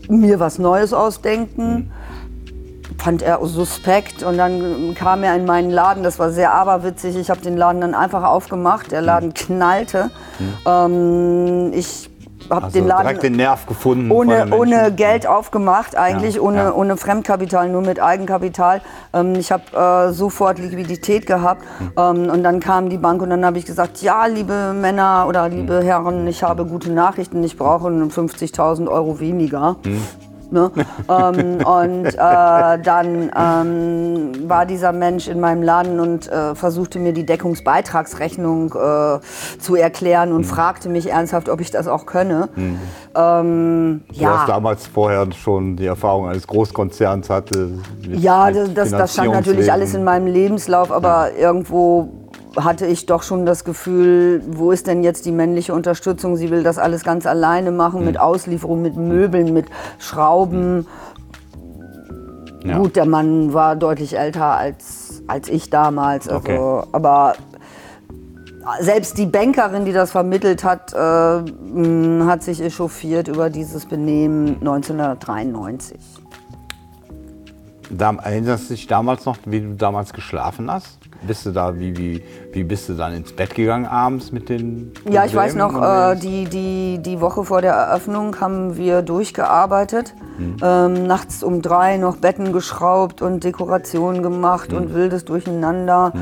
Mir 0.09 0.39
was 0.39 0.59
Neues 0.59 0.93
ausdenken. 0.93 1.91
Fand 2.99 3.23
er 3.23 3.45
suspekt 3.47 4.23
und 4.23 4.37
dann 4.39 4.95
kam 4.95 5.23
er 5.23 5.35
in 5.37 5.45
meinen 5.45 5.71
Laden. 5.71 6.03
Das 6.03 6.19
war 6.19 6.31
sehr 6.31 6.53
aberwitzig. 6.53 7.17
Ich 7.17 7.31
habe 7.31 7.41
den 7.41 7.57
Laden 7.57 7.81
dann 7.81 7.95
einfach 7.95 8.25
aufgemacht. 8.25 8.93
Der 8.93 9.03
Laden 9.03 9.35
knallte. 9.35 10.11
Ähm, 10.67 11.73
ich 11.73 12.09
habe 12.51 12.65
also 12.67 12.79
den 12.79 12.87
Laden 12.89 13.03
direkt 13.07 13.23
den 13.23 13.37
Nerv 13.37 13.67
gefunden. 13.67 14.11
ohne, 14.11 14.55
ohne 14.55 14.93
Geld 14.93 15.27
aufgemacht, 15.27 15.97
eigentlich 15.97 16.37
Ja, 16.37 16.41
ohne, 16.43 16.57
ja. 16.59 16.73
ohne 16.75 16.97
Fremdkapital, 16.97 17.69
nur 17.69 17.83
mit 17.83 18.01
Eigenkapital. 18.03 18.81
Ähm, 19.13 19.35
ich 19.37 19.53
habe 19.53 19.63
äh, 20.09 20.13
sofort 20.13 20.59
Liquidität 20.59 21.27
gehabt 21.27 21.63
Hm. 21.79 21.93
ähm, 21.97 22.31
und 22.31 22.43
dann 22.43 22.61
kam 22.61 22.89
die 22.91 22.99
Bank 22.99 23.23
und 23.23 23.31
dann 23.31 23.45
habe 23.45 23.59
ich 23.59 23.65
gesagt, 23.65 24.03
ja, 24.03 24.27
liebe 24.27 24.73
Männer 24.75 25.27
oder 25.29 25.49
liebe 25.49 25.79
Hm. 25.79 25.83
Herren, 25.85 26.27
ich 26.27 26.43
habe 26.43 26.65
gute 26.67 26.91
Nachrichten, 26.93 27.43
ich 27.45 27.57
brauche 27.57 27.89
50.000 27.89 28.89
Euro 28.89 29.21
weniger. 29.21 29.77
Hm. 29.85 30.03
Ne? 30.53 30.71
ähm, 31.09 31.65
und 31.65 32.07
äh, 32.07 32.79
dann 32.83 33.31
ähm, 33.37 34.49
war 34.49 34.67
dieser 34.67 34.93
Mensch 34.93 35.27
in 35.27 35.41
meinem 35.41 35.63
Laden 35.63 35.99
und 35.99 36.31
äh, 36.31 36.55
versuchte 36.55 36.99
mir 36.99 37.13
die 37.15 37.25
Deckungsbeitragsrechnung 37.25 38.75
äh, 38.75 39.19
zu 39.59 39.77
erklären 39.77 40.33
und 40.33 40.45
fragte 40.45 40.89
mich 40.91 41.11
ernsthaft, 41.11 41.49
ob 41.49 41.61
ich 41.61 41.71
das 41.71 41.89
auch 41.89 42.05
könne. 42.07 42.49
Ähm, 43.15 44.03
Du 44.09 44.21
ja, 44.21 44.41
hast 44.41 44.49
damals 44.49 44.87
vorher 44.87 45.27
schon 45.33 45.77
die 45.77 45.87
Erfahrung 45.87 46.29
eines 46.29 46.47
Großkonzerns 46.47 47.31
hatte. 47.31 47.71
mit- 48.07 48.21
ja, 48.21 48.47
mit 48.47 48.57
das, 48.57 48.75
das, 48.75 48.91
das 48.91 49.13
stand 49.15 49.33
natürlich 49.33 49.73
alles 49.73 49.95
in 49.95 50.05
meinem 50.05 50.27
Lebenslauf, 50.27 50.93
aber 50.93 51.33
irgendwo 51.37 52.11
hatte 52.57 52.87
ich 52.87 53.07
doch 53.07 53.23
schon 53.23 53.47
das 53.47 53.65
Gefühl, 53.65 54.43
wo 54.47 54.71
ist 54.73 54.87
denn 54.87 55.03
jetzt 55.03 55.25
die 55.27 55.33
männliche 55.33 55.75
Unterstützung? 55.75 56.37
Sie 56.37 56.51
will 56.51 56.63
das 56.63 56.79
alles 56.79 57.05
ganz 57.05 57.27
alleine 57.27 57.71
machen 57.71 58.01
Hm. 58.01 58.07
mit 58.07 58.21
Auslieferung, 58.21 58.83
mit 58.83 58.97
Möbeln, 58.97 59.53
mit 59.53 59.67
Schrauben. 59.99 60.87
Ja. 62.65 62.79
Gut, 62.79 62.95
der 62.97 63.07
Mann 63.07 63.53
war 63.53 63.75
deutlich 63.75 64.17
älter 64.17 64.45
als, 64.47 65.23
als 65.27 65.49
ich 65.49 65.71
damals, 65.71 66.29
also, 66.29 66.39
Okay. 66.39 66.87
aber 66.93 67.35
selbst 68.81 69.19
die 69.19 69.27
Bankerin, 69.27 69.85
die 69.85 69.93
das 69.93 70.13
vermittelt 70.13 70.63
hat, 70.63 70.93
äh, 70.93 70.97
hat 72.25 72.43
sich 72.45 72.61
echauffiert 72.63 73.27
über 73.27 73.51
dieses 73.51 73.87
Benehmen 73.87 74.59
1993. 74.61 75.99
Da, 77.91 78.15
erinnerst 78.15 78.71
du 78.71 78.75
dich 78.75 78.87
damals 78.87 79.25
noch, 79.25 79.39
wie 79.45 79.61
du 79.61 79.75
damals 79.75 80.13
geschlafen 80.13 80.71
hast? 80.71 80.99
Bist 81.27 81.47
du 81.47 81.53
da, 81.53 81.79
wie, 81.79 81.97
wie, 81.97 82.23
wie 82.53 82.65
bist 82.65 82.89
du 82.89 82.95
dann 82.95 83.15
ins 83.15 83.33
Bett 83.33 83.55
gegangen 83.55 83.87
abends 83.87 84.33
mit 84.33 84.49
den 84.49 84.93
Ja, 85.09 85.25
ich 85.25 85.35
weiß 85.35 85.55
noch, 85.55 85.73
Problemen? 85.73 86.17
äh, 86.17 86.17
die, 86.17 86.45
die, 86.47 86.99
die 87.03 87.21
Woche 87.21 87.45
vor 87.45 87.63
der 87.63 87.75
Eröffnung 87.75 88.41
haben 88.41 88.77
wir 88.77 89.03
durchgearbeitet. 89.03 90.15
Ähm, 90.63 91.07
nachts 91.07 91.45
um 91.45 91.63
drei 91.63 91.99
noch 91.99 92.17
Betten 92.17 92.53
geschraubt 92.53 93.23
und 93.23 93.45
Dekorationen 93.45 94.23
gemacht 94.23 94.73
und 94.73 94.93
wildes 94.95 95.25
Durcheinander. 95.25 96.13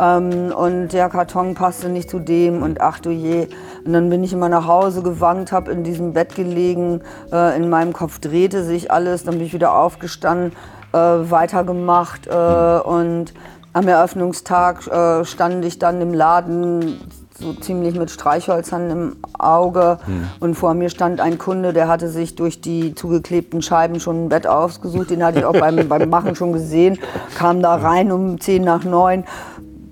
Ähm, 0.00 0.52
und 0.56 0.88
der 0.88 1.08
Karton 1.08 1.54
passte 1.54 1.88
nicht 1.88 2.10
zu 2.10 2.18
dem 2.18 2.62
und 2.62 2.80
ach 2.80 2.98
du 2.98 3.10
je. 3.10 3.46
Und 3.84 3.92
dann 3.92 4.10
bin 4.10 4.24
ich 4.24 4.32
immer 4.32 4.48
nach 4.48 4.66
Hause 4.66 5.02
gewankt, 5.02 5.52
habe 5.52 5.70
in 5.70 5.84
diesem 5.84 6.12
Bett 6.14 6.34
gelegen. 6.34 7.02
Äh, 7.30 7.56
in 7.56 7.68
meinem 7.68 7.92
Kopf 7.92 8.18
drehte 8.18 8.64
sich 8.64 8.90
alles. 8.90 9.22
Dann 9.22 9.36
bin 9.36 9.46
ich 9.46 9.52
wieder 9.52 9.74
aufgestanden, 9.74 10.52
äh, 10.92 10.96
weitergemacht 10.98 12.26
äh, 12.26 12.80
und 12.80 13.32
am 13.78 13.86
Eröffnungstag 13.86 14.86
äh, 14.88 15.24
stand 15.24 15.64
ich 15.64 15.78
dann 15.78 16.00
im 16.00 16.12
Laden 16.12 17.00
so 17.38 17.52
ziemlich 17.52 17.96
mit 17.96 18.10
Streichhölzern 18.10 18.90
im 18.90 19.16
Auge. 19.38 19.98
Und 20.40 20.56
vor 20.56 20.74
mir 20.74 20.90
stand 20.90 21.20
ein 21.20 21.38
Kunde, 21.38 21.72
der 21.72 21.86
hatte 21.86 22.08
sich 22.08 22.34
durch 22.34 22.60
die 22.60 22.96
zugeklebten 22.96 23.62
Scheiben 23.62 24.00
schon 24.00 24.24
ein 24.24 24.28
Bett 24.28 24.48
ausgesucht, 24.48 25.10
den 25.10 25.24
hatte 25.24 25.38
ich 25.38 25.44
auch 25.44 25.52
beim, 25.52 25.88
beim 25.88 26.10
Machen 26.10 26.34
schon 26.34 26.52
gesehen, 26.52 26.98
kam 27.36 27.62
da 27.62 27.76
rein 27.76 28.10
um 28.10 28.40
10 28.40 28.64
nach 28.64 28.82
9, 28.82 29.24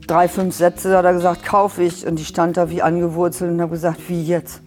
drei, 0.08 0.26
fünf 0.26 0.56
Sätze 0.56 0.96
hat 0.96 1.04
er 1.04 1.12
gesagt, 1.12 1.44
kaufe 1.44 1.84
ich. 1.84 2.04
Und 2.04 2.18
ich 2.18 2.26
stand 2.26 2.56
da 2.56 2.68
wie 2.68 2.82
angewurzelt 2.82 3.52
und 3.52 3.60
habe 3.60 3.72
gesagt, 3.72 4.08
wie 4.08 4.24
jetzt? 4.24 4.60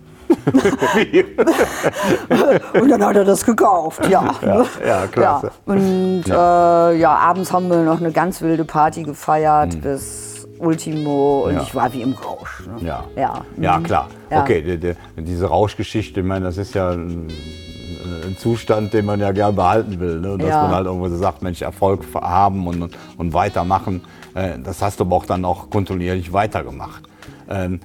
Und 2.79 2.89
dann 2.89 3.03
hat 3.03 3.15
er 3.15 3.25
das 3.25 3.45
gekauft, 3.45 4.05
ja. 4.09 4.33
Ja, 4.41 4.65
ja, 4.85 5.07
klasse. 5.07 5.47
Ja. 5.47 5.73
Und 5.73 6.23
ja. 6.27 6.89
Äh, 6.91 6.97
ja, 6.99 7.15
abends 7.15 7.51
haben 7.51 7.69
wir 7.69 7.77
noch 7.83 7.99
eine 7.99 8.11
ganz 8.11 8.41
wilde 8.41 8.65
Party 8.65 9.03
gefeiert 9.03 9.81
bis 9.81 10.47
Ultimo 10.59 11.45
und 11.47 11.61
ich 11.61 11.73
war 11.73 11.91
wie 11.93 12.01
im 12.01 12.13
Rausch. 12.13 12.63
Ne? 12.67 12.85
Ja. 12.87 13.03
Ja. 13.15 13.41
ja, 13.57 13.77
Mhm. 13.77 13.83
klar. 13.83 14.07
Okay, 14.29 14.61
die, 14.61 14.77
die, 14.77 14.93
diese 15.17 15.47
Rauschgeschichte, 15.47 16.19
ich 16.19 16.25
meine, 16.25 16.45
das 16.45 16.57
ist 16.57 16.73
ja 16.75 16.91
ein, 16.91 17.27
Zustand, 18.37 18.93
den 18.93 19.05
man 19.05 19.19
ja 19.19 19.31
gern 19.31 19.55
behalten 19.55 19.99
will. 19.99 20.19
Ne? 20.19 20.37
Dass 20.37 20.49
Ja. 20.49 20.61
man 20.63 20.71
halt 20.71 20.85
irgendwo 20.85 21.07
so 21.09 21.17
sagt, 21.17 21.41
Mensch, 21.41 21.61
Erfolg 21.61 22.03
haben 22.15 22.67
und, 22.67 22.81
und, 22.81 22.97
und 23.17 23.33
weitermachen. 23.33 24.01
Äh, 24.35 24.59
das 24.63 24.81
hast 24.81 24.99
du 24.99 25.03
aber 25.03 25.15
auch 25.17 25.25
dann 25.25 25.43
auch 25.45 25.69
kontinuierlich 25.69 26.31
weitergemacht. 26.31 27.03
Ähm, 27.49 27.79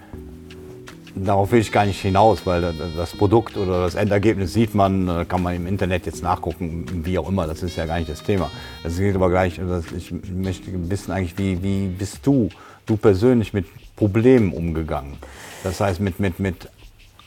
darauf 1.14 1.52
will 1.52 1.61
ich 1.61 1.71
gar 1.73 1.87
nicht 1.87 2.00
hinaus, 2.00 2.44
weil 2.44 2.75
das 2.97 3.12
Produkt 3.12 3.56
oder 3.56 3.83
das 3.83 3.94
Endergebnis 3.94 4.52
sieht 4.52 4.75
man, 4.75 5.09
äh, 5.09 5.25
kann 5.25 5.42
man 5.42 5.54
im 5.54 5.66
Internet 5.66 6.06
jetzt 6.06 6.23
nachgucken, 6.23 6.87
wie 7.04 7.18
auch 7.18 7.28
immer, 7.28 7.47
das 7.47 7.62
ist 7.62 7.76
ja 7.76 7.87
gar 7.87 7.99
nicht 7.99 8.11
das 8.11 8.23
Thema. 8.23 8.50
Es 8.83 8.99
geht 8.99 9.14
aber 9.14 9.30
gleich, 9.30 9.61
also 9.61 9.83
ich 9.97 10.12
möchte 10.12 10.71
wissen 10.90 11.12
eigentlich, 11.12 11.38
wie, 11.38 11.62
wie 11.62 11.87
bist 11.88 12.26
du, 12.26 12.49
du 12.87 12.97
persönlich 12.97 13.52
mit 13.52 13.66
Problemen 13.97 14.52
umgegangen? 14.52 15.14
Das 15.62 15.80
heißt 15.80 16.00
mit, 16.00 16.21
mit, 16.21 16.40
mit 16.40 16.68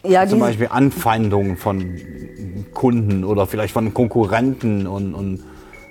Ja, 0.04 0.28
zum 0.28 0.40
Beispiel 0.40 0.68
Anfeindungen 0.70 1.58
von 1.58 1.98
Kunden 2.74 3.24
oder 3.24 3.48
vielleicht 3.48 3.74
von 3.74 3.94
Konkurrenten 3.94 4.86
und, 4.86 5.14
und 5.14 5.44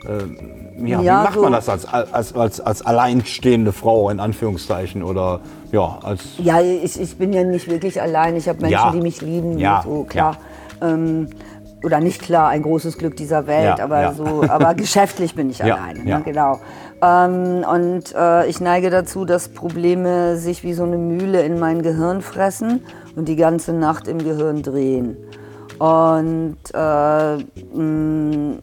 äh, 0.08 0.86
ja, 0.88 1.00
Ja, 1.00 1.20
wie 1.20 1.24
macht 1.24 1.34
so- 1.34 1.42
man 1.42 1.52
das 1.52 1.68
als, 1.68 1.86
als, 1.86 2.34
als, 2.34 2.60
als 2.60 2.82
alleinstehende 2.84 3.72
Frau 3.72 4.10
in 4.10 4.20
Anführungszeichen 4.20 5.02
oder 5.02 5.40
ja, 5.72 5.98
als 6.02 6.20
Ja, 6.38 6.60
ich, 6.60 7.00
ich 7.00 7.16
bin 7.16 7.32
ja 7.32 7.44
nicht 7.44 7.68
wirklich 7.70 8.00
allein. 8.00 8.36
Ich 8.36 8.48
habe 8.48 8.60
Menschen, 8.60 8.72
Ja. 8.72 8.90
die 8.92 9.00
mich 9.00 9.20
lieben. 9.22 9.58
Ja, 9.58 9.82
So, 9.84 10.04
klar. 10.04 10.36
Ähm, 10.82 11.28
oder 11.84 12.00
nicht 12.00 12.20
klar, 12.22 12.48
ein 12.48 12.62
großes 12.62 12.98
Glück 12.98 13.16
dieser 13.16 13.46
Welt, 13.46 13.80
aber 13.80 14.12
so, 14.14 14.42
aber 14.48 14.74
geschäftlich 14.82 15.34
bin 15.34 15.50
ich 15.50 15.62
alleine. 15.62 16.00
ja. 16.04 16.18
Ne? 16.18 16.24
Genau. 16.24 16.58
Ähm, 17.02 17.64
und 17.70 18.14
äh, 18.14 18.46
ich 18.48 18.60
neige 18.60 18.90
dazu, 18.90 19.24
dass 19.24 19.48
Probleme 19.50 20.36
sich 20.36 20.62
wie 20.64 20.72
so 20.72 20.84
eine 20.84 20.96
Mühle 20.98 21.42
in 21.42 21.58
mein 21.58 21.82
Gehirn 21.82 22.22
fressen 22.22 22.82
und 23.14 23.28
die 23.28 23.36
ganze 23.36 23.72
Nacht 23.72 24.08
im 24.08 24.18
Gehirn 24.18 24.62
drehen. 24.62 25.16
Und 25.78 26.56
äh, 26.72 27.36
mh, 27.74 28.56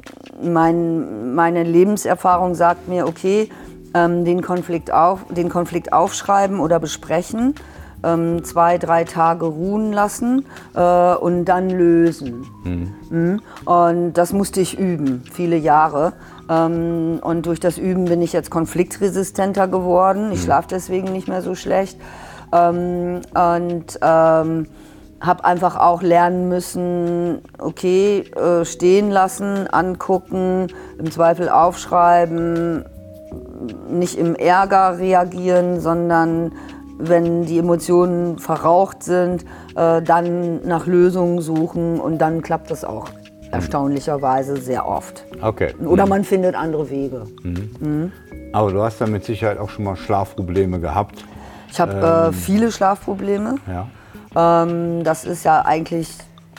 mein, 0.44 1.36
meine 1.36 1.64
Lebenserfahrung 1.64 2.56
sagt 2.56 2.88
mir, 2.88 3.08
okay, 3.08 3.50
ähm, 3.94 4.26
den, 4.26 4.42
Konflikt 4.42 4.92
auf, 4.92 5.26
den 5.30 5.50
Konflikt 5.50 5.94
aufschreiben 5.94 6.60
oder 6.60 6.80
besprechen, 6.80 7.56
ähm, 8.04 8.44
zwei, 8.44 8.78
drei 8.78 9.04
Tage 9.04 9.46
ruhen 9.46 9.94
lassen 9.94 10.46
äh, 10.74 11.16
und 11.16 11.46
dann 11.46 11.70
lösen. 11.70 12.46
Mhm. 13.10 13.42
Und 13.66 14.14
das 14.14 14.34
musste 14.34 14.62
ich 14.62 14.78
üben, 14.78 15.24
viele 15.32 15.56
Jahre. 15.56 16.14
Ähm, 16.50 17.20
und 17.22 17.46
durch 17.46 17.60
das 17.60 17.78
Üben 17.78 18.06
bin 18.06 18.22
ich 18.22 18.34
jetzt 18.34 18.50
konfliktresistenter 18.50 19.68
geworden. 19.68 20.32
Ich 20.34 20.44
schlafe 20.44 20.68
deswegen 20.70 21.12
nicht 21.12 21.28
mehr 21.28 21.42
so 21.42 21.56
schlecht. 21.56 21.98
Ähm, 22.52 23.22
und 23.34 24.00
ähm, 24.02 24.68
habe 25.24 25.46
einfach 25.46 25.78
auch 25.78 26.02
lernen 26.02 26.50
müssen, 26.50 27.42
okay, 27.58 28.26
äh, 28.36 28.66
stehen 28.66 29.10
lassen, 29.10 29.68
angucken, 29.72 30.68
im 31.00 31.10
Zweifel 31.10 31.50
aufschreiben, 31.50 32.84
nicht 33.90 34.18
im 34.18 34.36
Ärger 34.36 35.00
reagieren, 35.00 35.80
sondern 35.80 36.52
wenn 37.00 37.46
die 37.46 37.58
Emotionen 37.58 38.38
verraucht 38.38 39.04
sind, 39.04 39.46
äh, 39.76 40.02
dann 40.02 40.66
nach 40.68 40.86
Lösungen 40.86 41.42
suchen 41.42 42.00
und 42.00 42.20
dann 42.20 42.42
klappt 42.42 42.70
das 42.70 42.84
auch 42.84 43.10
erstaunlicherweise 43.52 44.58
sehr 44.58 44.88
oft. 44.88 45.26
okay. 45.42 45.74
Oder 45.86 46.06
man 46.06 46.24
findet 46.24 46.56
andere 46.56 46.90
Wege. 46.90 47.28
Aber 48.52 48.72
du 48.72 48.82
hast 48.82 49.00
dann 49.00 49.12
mit 49.12 49.24
Sicherheit 49.24 49.58
auch 49.58 49.70
schon 49.70 49.86
mal 49.86 49.96
Schlafprobleme 49.96 50.80
gehabt. 50.80 51.24
Ich 51.72 51.80
habe 51.80 52.32
äh, 52.32 52.34
viele 52.34 52.72
Schlafprobleme. 52.72 53.56
Ja. 53.68 53.88
Ähm, 54.36 55.04
das 55.04 55.26
ist 55.26 55.44
ja 55.46 55.64
eigentlich 55.66 56.10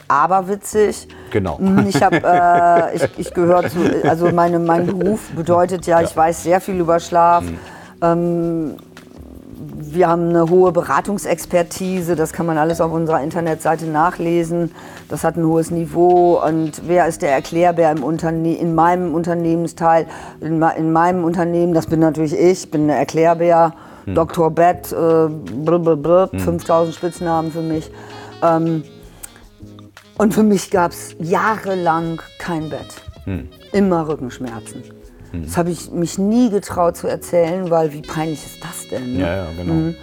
aberwitzig. 0.09 1.09
Genau. 1.31 1.59
Mm, 1.59 1.87
Ich 1.88 2.02
habe, 2.02 2.21
äh, 2.23 2.97
ich, 2.97 3.09
ich 3.19 3.35
gehöre 3.35 3.69
zu, 3.69 3.78
also 4.09 4.31
meine, 4.31 4.59
mein 4.59 4.87
Beruf 4.87 5.31
bedeutet 5.31 5.87
ja, 5.87 6.00
ich 6.00 6.16
weiß 6.16 6.43
sehr 6.43 6.61
viel 6.61 6.78
über 6.81 7.00
Schlaf. 7.00 7.45
Ähm, 8.02 8.76
wir 9.76 10.09
haben 10.09 10.31
eine 10.31 10.50
hohe 10.50 10.73
Beratungsexpertise, 10.73 12.16
das 12.16 12.33
kann 12.33 12.47
man 12.47 12.59
alles 12.59 12.81
auf 12.81 12.93
unserer 12.93 13.23
Internetseite 13.23 13.87
nachlesen. 13.87 14.73
Das 15.09 15.23
hat 15.25 15.37
ein 15.37 15.47
hohes 15.47 15.71
Niveau. 15.71 16.43
Und 16.45 16.83
wer 16.87 17.07
ist 17.07 17.23
der 17.23 17.31
Erklärbär 17.31 17.93
im 17.93 18.02
Unterne 18.02 18.57
in 18.57 18.75
meinem 18.75 19.14
Unternehmensteil, 19.14 20.07
in, 20.40 20.61
in 20.62 20.93
meinem 20.93 21.25
Unternehmen? 21.25 21.75
Das 21.75 21.87
bin 21.87 22.00
natürlich 22.00 22.37
ich, 22.37 22.71
bin 22.71 22.88
der 22.88 22.99
Erklärbär. 22.99 23.73
Dr. 24.06 24.50
Bett, 24.50 24.92
äh, 24.92 24.94
brr, 24.94 25.78
brr, 25.78 25.96
brr, 25.96 26.28
5000 26.37 26.94
Spitznamen 26.94 27.50
für 27.50 27.62
mich. 27.62 27.90
Ähm, 28.42 28.84
und 30.18 30.34
für 30.34 30.42
mich 30.42 30.70
gab 30.70 30.92
es 30.92 31.16
jahrelang 31.18 32.20
kein 32.38 32.68
Bett. 32.70 33.02
Immer 33.73 34.06
Rückenschmerzen. 34.08 34.82
Das 35.32 35.56
habe 35.56 35.70
ich 35.70 35.90
mich 35.90 36.18
nie 36.18 36.50
getraut 36.50 36.96
zu 36.96 37.08
erzählen, 37.08 37.68
weil 37.70 37.92
wie 37.92 38.02
peinlich 38.02 38.44
ist 38.44 38.62
das 38.62 38.88
denn? 38.88 39.14
ne? 39.14 39.20
Ja, 39.20 39.37
ja, 39.37 39.46
genau. 39.56 39.94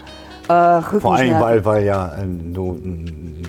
Äh, 0.51 0.99
Vor 0.99 1.15
allem, 1.15 1.39
weil, 1.39 1.65
weil 1.65 1.85
ja, 1.85 2.13
ähm, 2.21 2.53
du, 2.53 2.73
mm, 2.73 3.05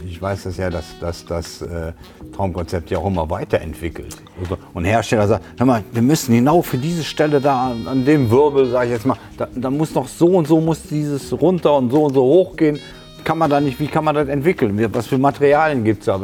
ich 0.06 0.20
weiß 0.20 0.44
das 0.44 0.56
ja, 0.56 0.70
dass, 0.70 0.84
dass 1.00 1.24
das 1.24 1.62
äh, 1.62 1.92
Traumkonzept 2.36 2.90
ja 2.90 2.98
auch 2.98 3.06
immer 3.06 3.28
weiterentwickelt. 3.28 4.16
Also, 4.40 4.56
und 4.74 4.84
Hersteller 4.84 5.26
sagen, 5.26 5.44
hör 5.58 5.66
mal, 5.66 5.82
wir 5.92 6.02
müssen 6.02 6.34
genau 6.34 6.62
für 6.62 6.78
diese 6.78 7.02
Stelle 7.02 7.40
da 7.40 7.70
an, 7.70 7.86
an 7.88 8.04
dem 8.04 8.30
Wirbel, 8.30 8.70
sage 8.70 8.86
ich 8.86 8.92
jetzt 8.92 9.06
mal, 9.06 9.16
da, 9.36 9.48
da 9.54 9.70
muss 9.70 9.94
noch 9.94 10.08
so 10.08 10.26
und 10.28 10.46
so 10.46 10.60
muss 10.60 10.82
dieses 10.84 11.32
runter 11.40 11.76
und 11.76 11.90
so 11.90 12.04
und 12.04 12.14
so 12.14 12.22
hoch 12.22 12.56
gehen. 12.56 12.78
Kann 13.24 13.38
man 13.38 13.50
da 13.50 13.60
nicht, 13.60 13.78
wie 13.80 13.86
kann 13.86 14.04
man 14.04 14.14
das 14.14 14.28
entwickeln? 14.28 14.78
Was 14.92 15.06
für 15.06 15.18
Materialien 15.18 15.84
gibt 15.84 16.00
es 16.00 16.06
da? 16.06 16.20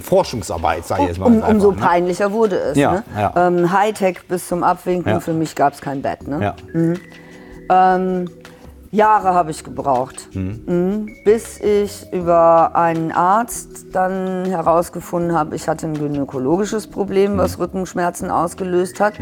Forschungsarbeit, 0.00 0.86
sage 0.86 1.02
ich 1.02 1.08
jetzt 1.08 1.18
mal. 1.18 1.26
Um, 1.26 1.42
umso 1.42 1.70
einfach, 1.70 1.80
ne? 1.82 1.86
peinlicher 1.88 2.32
wurde 2.32 2.56
es. 2.56 2.76
Ja, 2.76 2.92
ne? 2.92 3.04
ja. 3.16 3.48
Ähm, 3.48 3.72
Hightech 3.72 4.20
bis 4.28 4.46
zum 4.46 4.62
Abwinken, 4.62 5.10
Ja. 5.10 5.20
für 5.20 5.32
mich 5.32 5.54
gab 5.56 5.74
es 5.74 5.80
kein 5.80 6.02
Bett. 6.02 6.26
Ne? 6.26 6.40
Ja. 6.40 6.54
Ähm, 7.68 8.28
Jahre 8.92 9.32
habe 9.32 9.50
ich 9.50 9.64
gebraucht, 9.64 10.28
Mhm. 10.34 11.08
bis 11.24 11.58
ich 11.60 12.12
über 12.12 12.76
einen 12.76 13.10
Arzt 13.10 13.86
dann 13.92 14.44
herausgefunden 14.44 15.32
habe, 15.34 15.56
ich 15.56 15.66
hatte 15.66 15.86
ein 15.86 15.94
gynäkologisches 15.94 16.88
Problem, 16.88 17.38
was 17.38 17.58
Rückenschmerzen 17.58 18.30
ausgelöst 18.30 19.00
hat. 19.00 19.14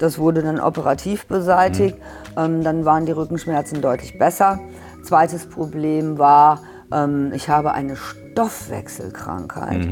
Das 0.00 0.18
wurde 0.18 0.42
dann 0.42 0.58
operativ 0.58 1.26
beseitigt. 1.26 1.96
Ähm, 2.36 2.64
dann 2.64 2.84
waren 2.84 3.06
die 3.06 3.12
Rückenschmerzen 3.12 3.80
deutlich 3.80 4.18
besser. 4.18 4.58
Zweites 5.04 5.46
Problem 5.46 6.18
war, 6.18 6.60
ähm, 6.92 7.30
ich 7.32 7.48
habe 7.48 7.72
eine 7.72 7.94
Stoffwechselkrankheit 7.96 9.86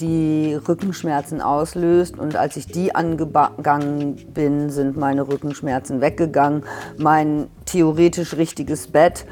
die 0.00 0.54
Rückenschmerzen 0.54 1.40
auslöst. 1.40 2.18
Und 2.18 2.36
als 2.36 2.56
ich 2.56 2.66
die 2.66 2.94
angegangen 2.94 4.16
bin, 4.32 4.70
sind 4.70 4.96
meine 4.96 5.28
Rückenschmerzen 5.28 6.00
weggegangen. 6.00 6.64
Mein 6.96 7.48
theoretisch 7.64 8.36
richtiges 8.36 8.88
Bett, 8.88 9.26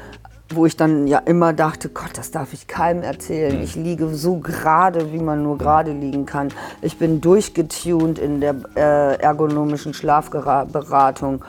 wo 0.53 0.65
ich 0.65 0.77
dann 0.77 1.07
ja 1.07 1.19
immer 1.19 1.53
dachte, 1.53 1.89
Gott, 1.89 2.11
das 2.15 2.31
darf 2.31 2.53
ich 2.53 2.67
keinem 2.67 3.03
erzählen. 3.03 3.61
Ich 3.61 3.75
liege 3.75 4.09
so 4.15 4.37
gerade, 4.37 5.11
wie 5.11 5.19
man 5.19 5.43
nur 5.43 5.57
gerade 5.57 5.91
liegen 5.91 6.25
kann. 6.25 6.49
Ich 6.81 6.97
bin 6.97 7.21
durchgetunt 7.21 8.19
in 8.19 8.39
der 8.39 8.55
äh, 8.75 9.21
ergonomischen 9.21 9.93
Schlafberatung. 9.93 11.43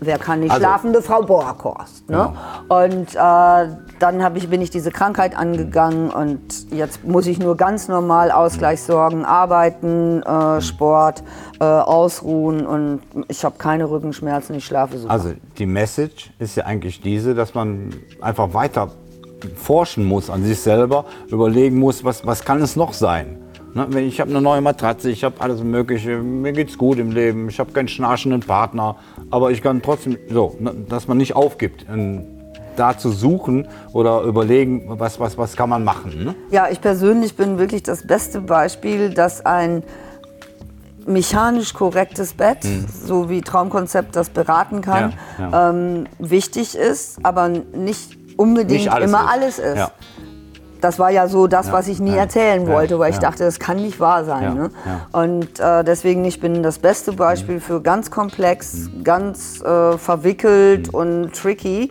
Wer 0.00 0.18
kann 0.18 0.40
nicht? 0.40 0.50
Also- 0.50 0.62
Schlafende 0.64 1.02
Frau 1.02 1.22
Borkhorst. 1.22 2.08
Ne? 2.08 2.32
Und 2.68 3.14
äh, 3.14 3.76
dann 3.98 4.36
ich, 4.36 4.48
bin 4.48 4.62
ich 4.62 4.70
diese 4.70 4.90
Krankheit 4.90 5.36
angegangen 5.36 6.10
und 6.10 6.70
jetzt 6.70 7.04
muss 7.04 7.26
ich 7.26 7.38
nur 7.38 7.56
ganz 7.56 7.88
normal 7.88 8.30
Ausgleichssorgen 8.30 9.24
arbeiten, 9.24 10.22
äh, 10.22 10.60
Sport, 10.60 11.22
äh, 11.60 11.64
ausruhen 11.64 12.66
und 12.66 13.00
ich 13.28 13.44
habe 13.44 13.56
keine 13.58 13.90
Rückenschmerzen, 13.90 14.54
ich 14.54 14.64
schlafe 14.64 14.98
super. 14.98 15.12
Also 15.12 15.32
die 15.58 15.66
Message 15.66 16.30
ist 16.38 16.56
ja 16.56 16.64
eigentlich 16.64 17.00
diese, 17.00 17.34
dass 17.34 17.54
man 17.54 17.90
einfach 18.20 18.54
weiter 18.54 18.90
forschen 19.56 20.04
muss 20.04 20.30
an 20.30 20.44
sich 20.44 20.60
selber, 20.60 21.04
überlegen 21.28 21.78
muss, 21.78 22.04
was, 22.04 22.26
was 22.26 22.44
kann 22.44 22.60
es 22.62 22.76
noch 22.76 22.92
sein. 22.92 23.38
Ne, 23.74 24.00
ich 24.00 24.20
habe 24.20 24.30
eine 24.30 24.40
neue 24.40 24.60
Matratze, 24.60 25.10
ich 25.10 25.24
habe 25.24 25.40
alles 25.40 25.62
Mögliche, 25.62 26.18
mir 26.18 26.52
geht's 26.52 26.78
gut 26.78 26.98
im 26.98 27.10
Leben, 27.12 27.48
ich 27.48 27.60
habe 27.60 27.72
keinen 27.72 27.88
schnarchenden 27.88 28.40
Partner, 28.40 28.96
aber 29.30 29.50
ich 29.50 29.62
kann 29.62 29.82
trotzdem 29.82 30.16
so, 30.30 30.56
ne, 30.58 30.74
dass 30.88 31.06
man 31.06 31.18
nicht 31.18 31.36
aufgibt, 31.36 31.84
ähm, 31.92 32.24
da 32.76 32.96
zu 32.96 33.10
suchen 33.10 33.66
oder 33.92 34.22
überlegen, 34.22 34.84
was, 34.86 35.18
was, 35.20 35.36
was 35.36 35.56
kann 35.56 35.68
man 35.68 35.84
machen. 35.84 36.24
Ne? 36.24 36.34
Ja, 36.50 36.68
ich 36.70 36.80
persönlich 36.80 37.36
bin 37.36 37.58
wirklich 37.58 37.82
das 37.82 38.06
beste 38.06 38.40
Beispiel, 38.40 39.10
dass 39.10 39.44
ein 39.44 39.82
mechanisch 41.06 41.74
korrektes 41.74 42.34
Bett, 42.34 42.58
so 43.04 43.28
wie 43.30 43.40
Traumkonzept 43.40 44.14
das 44.14 44.28
beraten 44.30 44.80
kann, 44.80 45.06
Mhm. 45.06 45.12
Ja, 45.38 45.50
ja. 45.50 45.70
Ähm, 45.70 46.06
wichtig 46.18 46.76
ist, 46.76 47.18
aber 47.22 47.48
nicht 47.48 48.16
unbedingt 48.36 48.80
Nicht 48.82 48.92
alles 48.92 49.08
immer 49.10 49.22
ist. 49.24 49.30
alles 49.32 49.58
ist. 49.58 49.76
Ja. 49.76 49.90
Das 50.80 50.98
war 50.98 51.10
ja 51.10 51.26
so 51.28 51.46
das, 51.46 51.72
was 51.72 51.88
ich 51.88 52.00
nie 52.00 52.10
ja, 52.12 52.18
erzählen 52.18 52.66
ja, 52.66 52.72
wollte, 52.72 52.98
weil 52.98 53.10
ich 53.10 53.16
ja. 53.16 53.22
dachte, 53.22 53.44
das 53.44 53.58
kann 53.58 53.78
nicht 53.78 53.98
wahr 54.00 54.24
sein. 54.24 54.42
Ja, 54.42 54.54
ne? 54.54 54.70
ja. 54.86 55.20
Und 55.20 55.58
äh, 55.58 55.82
deswegen, 55.84 56.24
ich 56.24 56.40
bin 56.40 56.62
das 56.62 56.78
beste 56.78 57.12
Beispiel 57.12 57.56
Mhm. 57.56 57.60
für 57.60 57.80
ganz 57.82 58.10
komplex, 58.10 58.88
ganz 59.02 59.60
äh, 59.62 59.98
verwickelt 59.98 60.88
Mhm. 60.88 60.94
und 60.98 61.32
tricky. 61.34 61.90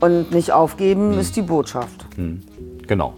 Und 0.00 0.30
nicht 0.30 0.52
aufgeben 0.52 1.18
ist 1.18 1.34
die 1.34 1.42
Botschaft. 1.42 2.06
Genau. 2.86 3.14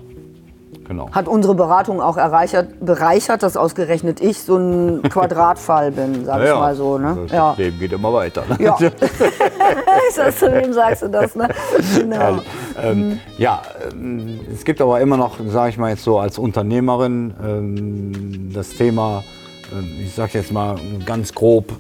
Genau. 0.90 1.08
Hat 1.12 1.28
unsere 1.28 1.54
Beratung 1.54 2.00
auch 2.00 2.16
erreichert, 2.16 2.84
bereichert, 2.84 3.42
dass 3.42 3.56
ausgerechnet 3.56 4.20
ich 4.20 4.42
so 4.42 4.56
ein 4.56 5.02
Quadratfall 5.08 5.92
bin, 5.92 6.24
sag 6.24 6.42
ich 6.42 6.50
mal 6.50 6.74
so. 6.74 6.98
Ne? 6.98 7.16
Das 7.22 7.32
Ja. 7.32 7.54
Leben 7.56 7.78
geht 7.78 7.92
immer 7.92 8.12
weiter. 8.12 8.42
Ne? 8.48 8.56
Ja. 8.58 8.76
Ist 10.08 10.18
das, 10.18 10.38
zu 10.38 10.52
wem 10.52 10.72
sagst 10.72 11.02
du 11.02 11.08
das? 11.08 11.34
Ne? 11.34 11.48
Genau. 11.96 12.40
Ähm, 12.82 13.20
ja, 13.38 13.62
ähm, 13.92 14.40
es 14.52 14.64
gibt 14.64 14.80
aber 14.80 15.00
immer 15.00 15.16
noch, 15.16 15.36
sage 15.48 15.70
ich 15.70 15.78
mal 15.78 15.90
jetzt 15.90 16.02
so 16.02 16.18
als 16.18 16.38
Unternehmerin, 16.38 17.34
ähm, 17.42 18.50
das 18.52 18.70
Thema, 18.70 19.22
ähm, 19.72 19.88
ich 20.02 20.14
sage 20.14 20.38
jetzt 20.38 20.52
mal 20.52 20.76
ganz 21.06 21.32
grob, 21.32 21.72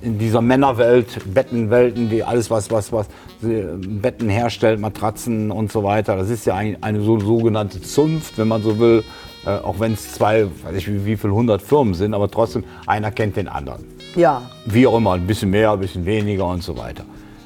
in 0.00 0.18
dieser 0.18 0.40
Männerwelt, 0.40 1.32
Bettenwelten, 1.32 2.08
die 2.08 2.22
alles 2.22 2.50
was, 2.50 2.70
was, 2.70 2.92
was 2.92 3.06
äh, 3.42 3.64
Betten 3.76 4.28
herstellt, 4.28 4.80
Matratzen 4.80 5.50
und 5.50 5.70
so 5.72 5.82
weiter, 5.82 6.16
das 6.16 6.30
ist 6.30 6.46
ja 6.46 6.54
ein, 6.54 6.82
eine 6.82 7.00
so, 7.02 7.18
sogenannte 7.20 7.80
Zunft, 7.80 8.38
wenn 8.38 8.48
man 8.48 8.62
so 8.62 8.78
will. 8.78 9.04
Äh, 9.44 9.50
auch 9.50 9.78
wenn 9.78 9.92
es 9.92 10.12
zwei, 10.12 10.46
weiß 10.46 10.76
ich 10.76 10.88
wie, 10.88 11.04
wie 11.06 11.16
viel 11.16 11.30
hundert 11.30 11.62
Firmen 11.62 11.94
sind, 11.94 12.14
aber 12.14 12.30
trotzdem 12.30 12.64
einer 12.86 13.12
kennt 13.12 13.36
den 13.36 13.48
anderen. 13.48 13.84
Ja, 14.16 14.50
Wie 14.64 14.86
auch 14.86 14.96
immer, 14.96 15.12
ein 15.12 15.26
bisschen 15.26 15.50
mehr, 15.50 15.72
ein 15.72 15.80
bisschen 15.80 16.04
weniger 16.04 16.46
und 16.46 16.62
so 16.62 16.76
weiter. 16.76 17.04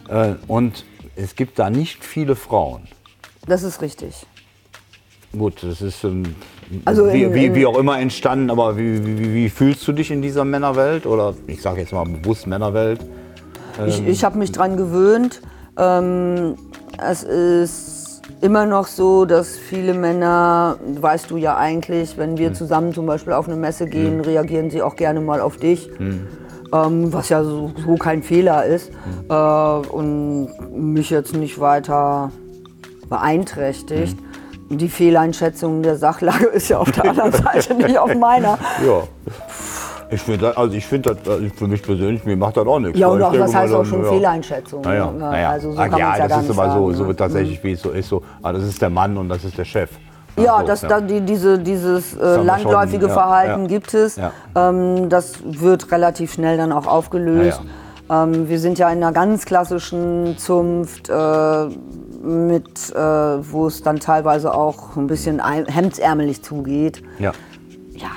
Äh, 0.08 0.34
und 0.46 0.84
es 1.16 1.34
gibt 1.34 1.58
da 1.58 1.68
nicht 1.68 2.04
viele 2.04 2.37
Frauen. 2.37 2.82
das 3.46 3.62
ist 3.62 3.82
richtig. 3.82 4.26
Gut, 5.37 5.62
das 5.62 5.82
ist 5.82 6.02
ähm, 6.04 6.34
Also 6.84 7.12
wie, 7.12 7.22
in- 7.24 7.34
wie, 7.34 7.46
in- 7.46 7.54
wie 7.54 7.66
auch 7.66 7.76
immer 7.78 7.98
entstanden, 8.00 8.50
aber 8.50 8.76
wie, 8.76 9.04
wie, 9.04 9.34
wie 9.34 9.48
fühlst 9.50 9.86
du 9.88 9.92
dich 9.92 10.10
in 10.10 10.22
dieser 10.22 10.44
Männerwelt? 10.44 11.04
Oder 11.06 11.34
ich 11.46 11.60
sage 11.62 11.80
jetzt 11.80 11.92
mal 11.92 12.04
bewusst 12.04 12.46
Männerwelt. 12.46 13.00
Ich, 13.86 14.06
ich 14.06 14.24
habe 14.24 14.38
mich 14.38 14.52
dran 14.52 14.76
gewöhnt. 14.76 15.40
Ähm, 15.76 16.54
es 17.10 17.22
ist 17.22 18.22
immer 18.40 18.66
noch 18.66 18.86
so, 18.86 19.24
dass 19.24 19.56
viele 19.56 19.94
Männer, 19.94 20.76
weißt 21.00 21.30
du 21.30 21.36
ja 21.38 21.56
eigentlich, 21.56 22.16
wenn 22.18 22.36
wir 22.38 22.52
zusammen 22.54 22.92
zum 22.92 23.06
Beispiel 23.06 23.32
auf 23.32 23.48
eine 23.48 23.56
Messe 23.56 23.86
gehen, 23.86 24.20
reagieren 24.20 24.70
sie 24.70 24.82
auch 24.82 24.96
gerne 24.96 25.20
mal 25.20 25.40
auf 25.40 25.56
dich. 25.56 25.88
Ähm, 25.98 27.12
was 27.12 27.28
ja 27.30 27.42
so, 27.42 27.72
so 27.84 27.96
kein 27.96 28.22
Fehler 28.22 28.64
ist. 28.64 28.92
Äh, 29.28 29.34
und 29.34 30.48
mich 30.72 31.10
jetzt 31.10 31.34
nicht 31.34 31.58
weiter 31.58 32.30
beeinträchtigt. 33.08 34.16
Die 34.70 34.88
Fehleinschätzung 34.88 35.82
der 35.82 35.96
Sachlage 35.96 36.46
ist 36.46 36.68
ja 36.68 36.78
auf 36.78 36.90
der 36.92 37.10
anderen 37.10 37.32
Seite 37.44 37.74
nicht 37.74 37.98
auf 37.98 38.14
meiner. 38.14 38.56
Ja. 38.86 39.02
Ich 40.12 40.22
finde, 40.22 40.56
also 40.56 40.74
ich 40.74 40.86
finde 40.86 41.14
das, 41.14 41.28
also 41.28 41.46
für 41.54 41.68
mich 41.68 41.82
persönlich, 41.82 42.24
mir 42.24 42.36
macht 42.36 42.56
das 42.56 42.66
auch 42.66 42.78
nichts. 42.78 42.98
Ja, 42.98 43.08
und 43.08 43.22
auch, 43.22 43.32
mal 43.32 43.52
heißt 43.52 43.74
auch 43.74 43.84
schon 43.84 44.04
ja. 44.04 44.10
Fehleinschätzung? 44.10 44.82
Naja, 44.82 45.10
ne? 45.10 45.18
naja. 45.18 45.50
Also 45.50 45.72
so 45.72 45.78
Ach 45.78 45.98
ja, 45.98 46.16
ja 46.18 46.28
das 46.28 46.44
ist 46.44 46.50
aber 46.50 46.72
so, 46.72 46.92
so 46.92 47.04
ne? 47.04 47.16
tatsächlich, 47.16 47.62
wie 47.62 47.72
es 47.72 47.82
so 47.82 47.90
ist, 47.90 48.08
so, 48.08 48.22
ah, 48.42 48.52
das 48.52 48.64
ist 48.64 48.80
der 48.80 48.90
Mann 48.90 49.16
und 49.16 49.28
das 49.28 49.44
ist 49.44 49.56
der 49.58 49.64
Chef. 49.64 49.90
Ja, 50.36 50.60
so, 50.60 50.66
das, 50.66 50.80
Da, 50.80 51.00
die, 51.00 51.20
diese, 51.20 51.58
dieses 51.58 52.16
äh, 52.16 52.36
landläufige 52.36 53.02
schon, 53.02 53.08
ja, 53.08 53.14
Verhalten 53.14 53.62
ja. 53.62 53.66
gibt 53.68 53.94
es. 53.94 54.16
Ja. 54.16 54.32
Ähm, 54.54 55.08
das 55.08 55.34
wird 55.44 55.90
relativ 55.92 56.32
schnell 56.32 56.56
dann 56.56 56.72
auch 56.72 56.86
aufgelöst. 56.86 57.60
Ähm, 58.10 58.48
wir 58.48 58.58
sind 58.58 58.78
ja 58.78 58.88
in 58.90 58.98
einer 58.98 59.12
ganz 59.12 59.44
klassischen 59.44 60.36
Zunft, 60.38 61.08
äh, 61.08 61.12
mit, 62.20 62.90
äh, 62.94 62.98
wo 62.98 63.66
es 63.66 63.82
dann 63.82 63.98
teilweise 63.98 64.54
auch 64.54 64.96
ein 64.96 65.06
bisschen 65.06 65.40
hemdsärmelig 65.44 66.42
zugeht. 66.42 67.02
Ja, 67.18 67.32
Ja, 67.94 68.10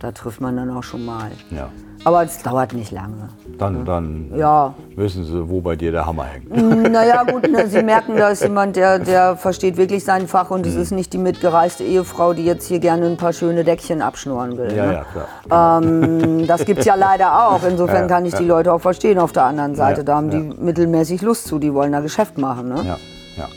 da 0.00 0.12
trifft 0.12 0.40
man 0.40 0.56
dann 0.56 0.70
auch 0.70 0.82
schon 0.82 1.04
mal. 1.04 1.30
ja. 1.50 1.70
Aber 2.06 2.22
es 2.22 2.40
dauert 2.40 2.72
nicht 2.72 2.92
lange. 2.92 3.30
Dann, 3.58 3.84
dann 3.84 4.30
Ja, 4.36 4.74
wissen 4.94 5.24
sie, 5.24 5.48
wo 5.48 5.60
bei 5.60 5.74
dir 5.74 5.90
der 5.90 6.06
Hammer 6.06 6.26
hängt. 6.26 6.92
Naja, 6.92 7.24
gut, 7.24 7.50
ne, 7.50 7.66
Sie 7.66 7.82
merken, 7.82 8.16
da 8.16 8.28
ist 8.28 8.44
jemand, 8.44 8.76
der, 8.76 9.00
der 9.00 9.36
versteht 9.36 9.76
wirklich 9.76 10.04
sein 10.04 10.28
Fach 10.28 10.52
und 10.52 10.64
es 10.66 10.76
ist 10.76 10.92
nicht 10.92 11.12
die 11.12 11.18
mitgereiste 11.18 11.82
Ehefrau, 11.82 12.32
die 12.32 12.44
jetzt 12.44 12.68
hier 12.68 12.78
gerne 12.78 13.06
ein 13.06 13.16
paar 13.16 13.32
schöne 13.32 13.64
Deckchen 13.64 14.02
abschnurren 14.02 14.56
will. 14.56 14.72
Ja, 14.72 14.86
ne? 14.86 14.92
ja, 14.92 15.04
klar. 15.48 15.82
Ähm, 15.82 16.46
das 16.46 16.64
gibt 16.64 16.78
es 16.78 16.84
ja 16.86 16.94
leider 16.94 17.48
auch. 17.48 17.64
Insofern 17.68 18.06
kann 18.06 18.24
ich 18.24 18.34
die 18.34 18.44
Leute 18.44 18.72
auch 18.72 18.80
verstehen 18.80 19.18
auf 19.18 19.32
der 19.32 19.42
anderen 19.46 19.74
Seite. 19.74 20.02
Ja, 20.02 20.04
Da 20.04 20.14
haben 20.14 20.30
ja. 20.30 20.38
die 20.38 20.60
mittelmäßig 20.62 21.22
Lust 21.22 21.48
zu, 21.48 21.58
die 21.58 21.74
wollen 21.74 21.90
da 21.90 21.98
Geschäft 21.98 22.38
machen. 22.38 22.68
Ne? 22.68 22.84
Ja, 22.86 22.98
ja. 23.36 23.48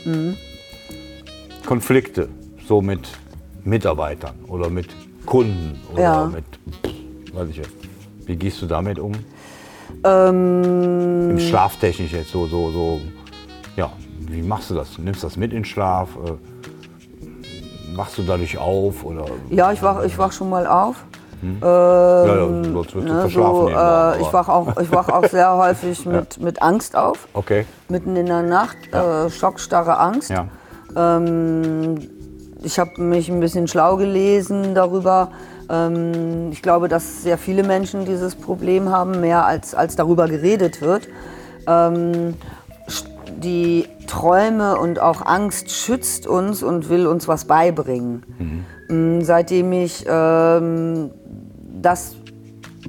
Konflikte, 1.64 2.28
so 2.66 2.82
mit 2.82 3.08
Mitarbeitern 3.62 4.34
oder 4.48 4.68
mit 4.70 4.88
Kunden 5.24 5.80
oder 5.92 6.02
Ja. 6.02 6.26
mit, 6.26 6.44
weiß 7.32 7.48
ich 7.50 7.58
nicht. 7.58 7.79
Wie 8.30 8.36
gehst 8.36 8.62
du 8.62 8.66
damit 8.66 9.00
um? 9.00 9.10
Ähm, 10.04 11.30
Im 11.30 11.38
Schlaftechnisch 11.40 12.12
jetzt 12.12 12.30
so, 12.30 12.46
so, 12.46 12.70
so, 12.70 13.00
ja, 13.74 13.90
wie 14.20 14.40
machst 14.40 14.70
du 14.70 14.74
das? 14.76 14.96
Nimmst 14.98 15.24
das 15.24 15.36
mit 15.36 15.52
in 15.52 15.64
Schlaf? 15.64 16.10
Äh, 16.24 17.96
wachst 17.96 18.16
du 18.18 18.22
dadurch 18.22 18.56
auf 18.56 19.04
oder? 19.04 19.24
ja, 19.50 19.72
ich 19.72 19.82
wach, 19.82 20.04
ich 20.04 20.16
wach 20.16 20.30
schon 20.30 20.48
mal 20.48 20.64
auf. 20.68 21.04
ja, 21.60 22.24
ja, 22.24 22.46
sonst 22.46 22.72
wirst 22.72 22.94
du 22.94 23.00
Ne, 23.00 23.20
verschlafen. 23.22 23.56
so, 23.56 23.68
äh, 23.68 23.72
ich 23.72 23.74
aber- 23.74 24.32
wach 24.32 24.48
auch, 24.48 24.80
ich 24.80 24.92
wach 24.92 25.08
auch 25.08 25.24
sehr 25.26 25.56
häufig 25.56 26.06
mit, 26.14 26.38
mit 26.40 26.62
Angst 26.62 26.94
auf. 26.94 27.26
Okay, 27.32 27.64
Mitten 27.88 28.14
in 28.14 28.26
der 28.26 28.42
Nacht, 28.42 28.76
äh, 28.92 29.28
schockstarre 29.28 29.98
Angst. 29.98 30.30
ja. 30.30 30.46
Ähm, 30.96 31.96
ich 32.62 32.78
habe 32.78 33.00
mich 33.02 33.28
ein 33.28 33.40
bisschen 33.40 33.66
schlau 33.66 33.96
gelesen 33.96 34.76
darüber. 34.76 35.32
Ähm, 35.70 36.50
ich 36.50 36.62
glaube, 36.62 36.88
dass 36.88 37.22
sehr 37.22 37.38
viele 37.38 37.62
Menschen 37.62 38.04
dieses 38.04 38.34
Problem 38.34 38.90
haben, 38.90 39.20
mehr 39.20 39.46
als, 39.46 39.74
als 39.74 39.96
darüber 39.96 40.26
geredet 40.26 40.82
wird. 40.82 41.08
Ähm, 41.66 42.34
die 43.36 43.86
Träume 44.06 44.76
und 44.76 45.00
auch 45.00 45.24
Angst 45.24 45.70
schützt 45.70 46.26
uns 46.26 46.62
und 46.62 46.88
will 46.88 47.06
uns 47.06 47.28
was 47.28 47.44
beibringen. 47.44 48.24
Mm, 48.88 49.22
Seitdem 49.22 49.72
ich 49.72 50.04
ähm, 50.06 51.10
das 51.80 52.16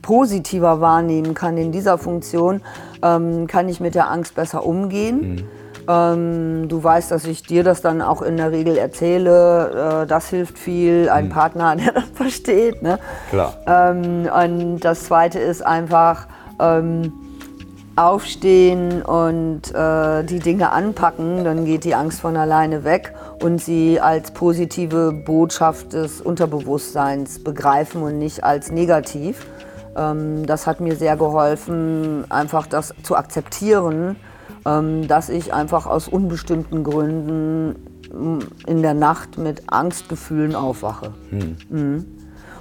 positiver 0.02 0.82
wahrnehmen 0.82 1.34
kann 1.36 1.58
in 1.58 1.72
dieser 1.72 1.98
Funktion, 1.98 2.62
kann 3.02 3.68
ich 3.68 3.80
mit 3.80 3.96
der 3.96 4.12
Angst 4.12 4.36
besser 4.36 4.66
umgehen. 4.66 5.44
Ähm, 5.88 6.68
du 6.68 6.84
weißt, 6.84 7.12
dass 7.12 7.26
ich 7.26 7.44
dir 7.44 7.64
das 7.64 7.82
dann 7.82 8.02
auch 8.02 8.22
in 8.22 8.38
der 8.38 8.52
Regel 8.52 8.78
erzähle. 8.78 10.04
Äh, 10.04 10.08
das 10.08 10.30
hilft 10.30 10.58
viel. 10.58 11.10
Ein 11.10 11.30
Partner, 11.30 11.76
der 11.78 11.94
das 11.94 12.06
versteht. 12.14 12.82
Ne? 12.82 13.00
Klar. 13.30 13.58
Ähm, 13.66 14.30
und 14.32 14.80
das 14.82 15.06
Zweite 15.06 15.40
ist 15.40 15.66
einfach 15.66 16.28
ähm, 16.60 17.14
aufstehen 17.96 19.02
und 19.02 19.74
äh, 19.74 20.24
die 20.24 20.40
Dinge 20.40 20.72
anpacken. 20.72 21.44
Dann 21.44 21.66
geht 21.66 21.84
die 21.84 21.96
Angst 21.96 22.22
von 22.22 22.38
alleine 22.38 22.84
weg 22.84 23.14
und 23.42 23.62
sie 23.62 24.00
als 24.00 24.32
positive 24.32 25.12
Botschaft 25.12 25.94
des 25.94 26.22
Unterbewusstseins 26.22 27.44
begreifen 27.44 28.02
und 28.04 28.18
nicht 28.18 28.44
als 28.44 28.72
negativ. 28.72 29.46
Ähm, 29.96 30.46
das 30.46 30.68
hat 30.68 30.80
mir 30.80 30.96
sehr 30.96 31.18
geholfen, 31.18 32.26
einfach 32.30 32.68
das 32.68 32.94
zu 33.04 33.16
akzeptieren, 33.16 34.16
dass 34.64 35.30
ich 35.30 35.54
einfach 35.54 35.88
aus 35.88 36.08
unbestimmten 36.08 36.84
Gründen 36.84 37.76
in 38.68 38.82
der 38.82 38.94
Nacht 38.94 39.38
mit 39.38 39.64
Angstgefühlen 39.72 40.56
aufwache. 40.56 41.14
Mhm. 41.70 42.06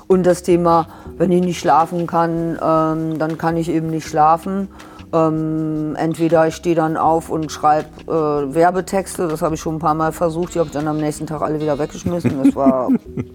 Und 0.06 0.24
das 0.24 0.42
Thema, 0.42 0.88
wenn 1.18 1.30
ich 1.30 1.40
nicht 1.40 1.60
schlafen 1.60 2.08
kann, 2.08 2.58
ähm, 2.60 3.18
dann 3.20 3.38
kann 3.38 3.56
ich 3.56 3.68
eben 3.68 3.90
nicht 3.90 4.08
schlafen. 4.08 4.68
Ähm, 5.12 5.94
entweder 5.96 6.48
ich 6.48 6.56
stehe 6.56 6.74
dann 6.74 6.96
auf 6.96 7.30
und 7.30 7.50
schreibe 7.50 7.88
äh, 8.08 8.54
Werbetexte, 8.54 9.28
das 9.28 9.42
habe 9.42 9.54
ich 9.54 9.60
schon 9.60 9.76
ein 9.76 9.78
paar 9.80 9.94
Mal 9.94 10.10
versucht, 10.10 10.54
die 10.54 10.58
habe 10.58 10.66
ich 10.68 10.72
dann 10.72 10.88
am 10.88 10.96
nächsten 10.96 11.26
Tag 11.26 11.42
alle 11.42 11.60
wieder 11.60 11.78
weggeschmissen. 11.78 12.42
Das 12.42 12.56
war, 12.56 12.88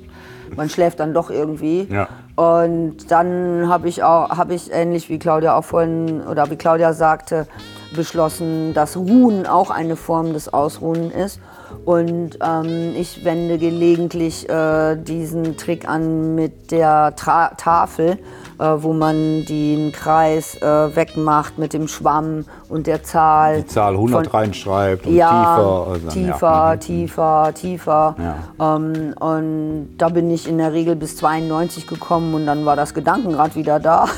man 0.57 0.69
schläft 0.69 0.99
dann 0.99 1.13
doch 1.13 1.29
irgendwie. 1.29 1.87
Ja. 1.89 2.07
Und 2.35 3.09
dann 3.09 3.69
habe 3.69 3.87
ich 3.87 4.03
auch, 4.03 4.29
habe 4.29 4.53
ich 4.53 4.71
ähnlich 4.73 5.09
wie 5.09 5.17
Claudia 5.17 5.55
auch 5.55 5.63
vorhin 5.63 6.21
oder 6.29 6.49
wie 6.49 6.57
Claudia 6.57 6.91
sagte, 6.91 7.47
beschlossen, 7.93 8.73
dass 8.73 8.95
Ruhen 8.95 9.45
auch 9.45 9.69
eine 9.69 9.95
Form 9.95 10.33
des 10.33 10.53
Ausruhen 10.53 11.11
ist. 11.11 11.39
Und 11.83 12.39
ähm, 12.41 12.93
ich 12.95 13.25
wende 13.25 13.57
gelegentlich 13.57 14.49
äh, 14.49 14.95
diesen 14.95 15.57
Trick 15.57 15.87
an 15.87 16.35
mit 16.35 16.71
der 16.71 17.15
Tra 17.15 17.49
Tafel, 17.57 18.17
wo 18.63 18.93
man 18.93 19.45
den 19.45 19.91
Kreis 19.91 20.55
äh, 20.61 20.95
wegmacht 20.95 21.57
mit 21.57 21.73
dem 21.73 21.87
Schwamm 21.87 22.45
und 22.69 22.87
der 22.87 23.03
Zahl. 23.03 23.61
Die 23.63 23.67
Zahl 23.67 23.93
100 23.93 24.27
von- 24.27 24.39
reinschreibt 24.39 25.05
und 25.07 25.13
ja, 25.15 25.29
tiefer. 25.29 25.87
also, 25.91 26.07
tiefer, 26.09 26.47
ja. 26.69 26.73
Mhm. 26.75 26.79
tiefer, 26.79 27.51
tiefer. 27.53 28.15
Ja. 28.59 28.75
Ähm, 28.75 29.13
und 29.19 29.95
da 29.97 30.09
bin 30.09 30.29
ich 30.31 30.47
in 30.47 30.57
der 30.57 30.71
Regel 30.73 30.95
bis 30.95 31.17
92 31.17 31.87
gekommen 31.87 32.33
und 32.33 32.45
dann 32.45 32.65
war 32.65 32.75
das 32.75 32.93
Gedankenrad 32.93 33.55
wieder 33.55 33.79
da. 33.79 34.05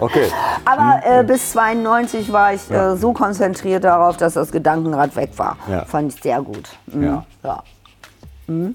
Okay, 0.00 0.26
Aber 0.64 1.00
äh, 1.04 1.22
bis 1.24 1.52
92 1.52 2.32
war 2.32 2.52
ich 2.54 2.70
äh, 2.70 2.96
so 2.96 3.12
konzentriert 3.12 3.84
darauf, 3.84 4.16
dass 4.16 4.34
das 4.34 4.50
Gedankenrad 4.50 5.14
weg 5.16 5.30
war. 5.36 5.56
Fand 5.86 6.14
ich 6.14 6.22
sehr 6.22 6.40
gut. 6.42 6.68
Mhm. 6.86 7.02
Ja. 7.04 7.24
Ja. 7.42 7.62
Mhm. 8.46 8.74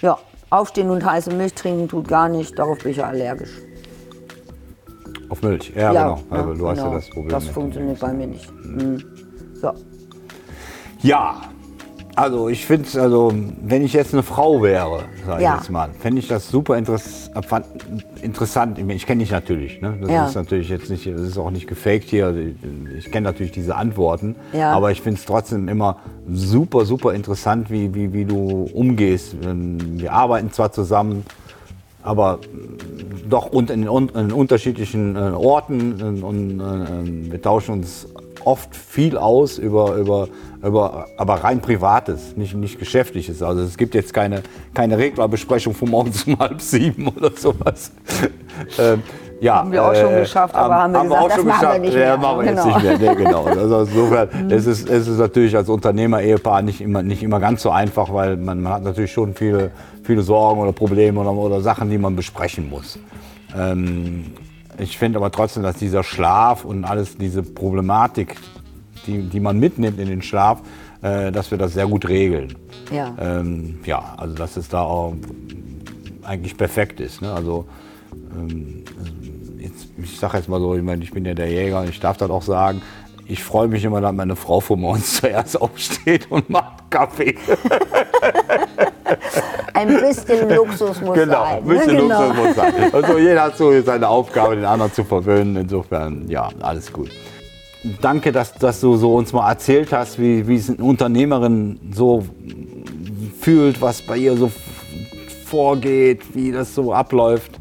ja, 0.00 0.18
aufstehen 0.50 0.90
und 0.90 1.04
heiße 1.04 1.32
Milch 1.32 1.54
trinken 1.54 1.88
tut 1.88 2.08
gar 2.08 2.28
nicht, 2.28 2.58
darauf 2.58 2.78
bin 2.78 2.90
ich 2.90 2.98
ja 2.98 3.06
allergisch. 3.06 3.52
auf 5.30 5.42
Milch. 5.42 5.72
Ja, 5.74 5.92
genau. 5.92 6.20
Also, 6.30 6.50
ja, 6.50 6.58
du 6.58 6.68
hast 6.68 6.78
ja 6.78 6.84
genau. 6.84 6.94
das 6.94 7.10
Problem. 7.10 7.28
Das 7.30 7.46
funktioniert 7.48 8.00
bei 8.00 8.12
mir 8.12 8.26
nicht. 8.26 8.52
Mhm. 8.64 9.04
So. 9.54 9.72
Ja, 11.02 11.40
also 12.20 12.48
ich 12.48 12.66
finde, 12.66 12.88
also 13.00 13.32
wenn 13.62 13.82
ich 13.84 13.92
jetzt 13.92 14.12
eine 14.12 14.22
Frau 14.22 14.62
wäre, 14.62 15.04
sage 15.26 15.42
Ja. 15.42 15.54
ich 15.54 15.60
jetzt 15.62 15.70
mal, 15.70 15.88
fände 15.98 16.18
ich 16.20 16.28
das 16.28 16.48
super 16.50 16.76
interess 16.76 17.30
interessant. 18.22 18.78
Ich, 18.78 18.88
ich 18.88 19.06
kenne 19.06 19.20
dich 19.20 19.30
natürlich, 19.30 19.80
ne? 19.80 19.96
das 20.00 20.10
Ja. 20.10 20.26
ist 20.26 20.34
natürlich 20.34 20.68
jetzt 20.68 20.90
nicht, 20.90 21.06
das 21.06 21.20
ist 21.22 21.38
auch 21.38 21.50
nicht 21.50 21.66
gefaked 21.66 22.08
hier. 22.10 22.34
Ich 22.96 23.10
kenne 23.10 23.24
natürlich 23.24 23.52
diese 23.52 23.74
Antworten, 23.76 24.36
Ja. 24.52 24.72
aber 24.72 24.90
ich 24.90 25.00
finde 25.00 25.18
es 25.18 25.24
trotzdem 25.26 25.68
immer 25.68 25.96
super, 26.30 26.84
super 26.84 27.14
interessant, 27.14 27.70
wie, 27.70 27.94
wie, 27.94 28.12
wie 28.12 28.24
du 28.24 28.68
umgehst. 28.74 29.34
Ähm, 29.42 29.78
Wir 29.98 30.12
arbeiten 30.12 30.52
zwar 30.52 30.72
zusammen, 30.72 31.24
aber 32.02 32.38
doch 33.28 33.52
in, 33.52 33.68
in 33.68 34.32
unterschiedlichen 34.32 35.16
äh, 35.16 35.18
Orten 35.18 36.22
und 36.22 36.60
äh, 36.60 37.30
wir 37.32 37.42
tauschen 37.42 37.72
uns 37.72 38.08
oft 38.44 38.74
viel 38.74 39.16
aus 39.16 39.58
über, 39.58 39.96
über, 39.96 40.28
über 40.62 41.06
aber 41.16 41.34
rein 41.34 41.60
Privates, 41.60 42.36
nicht, 42.36 42.54
nicht 42.54 42.78
Geschäftliches. 42.78 43.42
Also 43.42 43.62
es 43.62 43.76
gibt 43.76 43.94
jetzt 43.94 44.14
keine, 44.14 44.42
keine 44.74 44.98
Reglerbesprechung 44.98 45.74
von 45.74 45.90
morgens 45.90 46.24
um 46.24 46.38
halb 46.38 46.60
sieben 46.60 47.08
oder 47.08 47.30
sowas. 47.36 47.92
ähm, 48.78 49.02
ja, 49.40 49.56
haben 49.56 49.72
wir 49.72 49.82
auch 49.82 49.94
schon 49.94 50.12
äh, 50.12 50.20
geschafft, 50.20 50.54
aber 50.54 50.74
haben, 50.74 50.94
haben 50.94 51.08
wir 51.08 51.16
gesagt, 51.16 51.38
das 51.38 51.44
machen 51.44 51.68
wir 51.72 51.78
nicht 51.78 51.94
mehr. 51.94 52.06
Ja, 52.08 52.16
machen 52.18 52.40
wir 52.40 52.50
genau. 52.50 52.66
jetzt 52.66 52.84
nicht 52.84 53.00
mehr. 53.00 53.14
Nee, 53.14 53.24
genau. 53.24 53.44
Also 53.46 53.80
insofern 53.80 54.50
es 54.50 54.66
ist 54.66 54.88
es 54.88 55.08
ist 55.08 55.18
natürlich 55.18 55.56
als 55.56 55.68
Unternehmer-Ehepaar 55.68 56.60
nicht 56.60 56.80
immer, 56.82 57.02
nicht 57.02 57.22
immer 57.22 57.40
ganz 57.40 57.62
so 57.62 57.70
einfach, 57.70 58.12
weil 58.12 58.36
man, 58.36 58.60
man 58.62 58.72
hat 58.72 58.82
natürlich 58.82 59.12
schon 59.12 59.34
viele, 59.34 59.70
viele 60.10 60.22
Sorgen 60.22 60.60
oder 60.60 60.72
Probleme 60.72 61.20
oder, 61.20 61.32
oder 61.32 61.60
Sachen, 61.60 61.88
die 61.88 61.98
man 61.98 62.16
besprechen 62.16 62.68
muss. 62.68 62.98
Ähm, 63.56 64.32
ich 64.76 64.98
finde 64.98 65.18
aber 65.18 65.30
trotzdem, 65.30 65.62
dass 65.62 65.76
dieser 65.76 66.02
Schlaf 66.02 66.64
und 66.64 66.84
alles, 66.84 67.16
diese 67.16 67.44
Problematik, 67.44 68.34
die, 69.06 69.22
die 69.22 69.38
man 69.38 69.60
mitnimmt 69.60 70.00
in 70.00 70.08
den 70.08 70.20
Schlaf, 70.20 70.62
äh, 71.02 71.30
dass 71.30 71.52
wir 71.52 71.58
das 71.58 71.74
sehr 71.74 71.86
gut 71.86 72.08
regeln. 72.08 72.56
Ja. 72.90 73.14
Ähm, 73.20 73.78
ja, 73.84 74.14
also 74.16 74.34
dass 74.34 74.56
es 74.56 74.68
da 74.68 74.82
auch 74.82 75.14
eigentlich 76.24 76.56
perfekt 76.56 76.98
ist. 76.98 77.22
Ne? 77.22 77.32
Also 77.32 77.66
ähm, 78.36 78.82
jetzt, 79.60 79.86
ich 79.96 80.18
sage 80.18 80.38
jetzt 80.38 80.48
mal 80.48 80.58
so, 80.58 80.74
ich 80.74 80.82
meine, 80.82 81.04
ich 81.04 81.12
bin 81.12 81.24
ja 81.24 81.34
der 81.34 81.52
Jäger 81.52 81.82
und 81.82 81.88
ich 81.88 82.00
darf 82.00 82.16
das 82.16 82.30
auch 82.30 82.42
sagen, 82.42 82.82
ich 83.28 83.44
freue 83.44 83.68
mich 83.68 83.84
immer, 83.84 84.00
dass 84.00 84.12
meine 84.12 84.34
Frau 84.34 84.58
vor 84.58 84.76
uns 84.76 85.14
zuerst 85.20 85.60
aufsteht 85.60 86.28
und 86.32 86.50
macht 86.50 86.90
Kaffee. 86.90 87.36
Ein 89.80 90.00
bisschen 90.00 90.48
Luxus 90.50 91.00
muss 91.00 91.14
genau, 91.14 91.44
sein. 91.44 91.58
Ein 91.58 91.64
bisschen 91.64 91.94
ne? 91.94 92.00
Luxus 92.02 92.18
genau. 92.18 92.44
muss 92.44 92.56
sein. 92.56 92.74
Also 92.92 93.18
jeder 93.18 93.42
hat 93.42 93.56
so 93.56 93.82
seine 93.82 94.08
Aufgabe, 94.08 94.56
den 94.56 94.64
anderen 94.64 94.92
zu 94.92 95.04
verwöhnen. 95.04 95.56
Insofern, 95.56 96.28
ja, 96.28 96.48
alles 96.60 96.92
gut. 96.92 97.10
Danke, 98.00 98.30
dass, 98.30 98.52
dass 98.54 98.80
du 98.80 98.96
so 98.96 99.14
uns 99.14 99.32
mal 99.32 99.48
erzählt 99.48 99.92
hast, 99.92 100.18
wie, 100.18 100.46
wie 100.46 100.56
es 100.56 100.68
eine 100.68 100.78
Unternehmerin 100.84 101.80
so 101.94 102.24
fühlt, 103.40 103.80
was 103.80 104.02
bei 104.02 104.18
ihr 104.18 104.36
so 104.36 104.50
vorgeht, 105.46 106.34
wie 106.34 106.52
das 106.52 106.74
so 106.74 106.92
abläuft. 106.92 107.52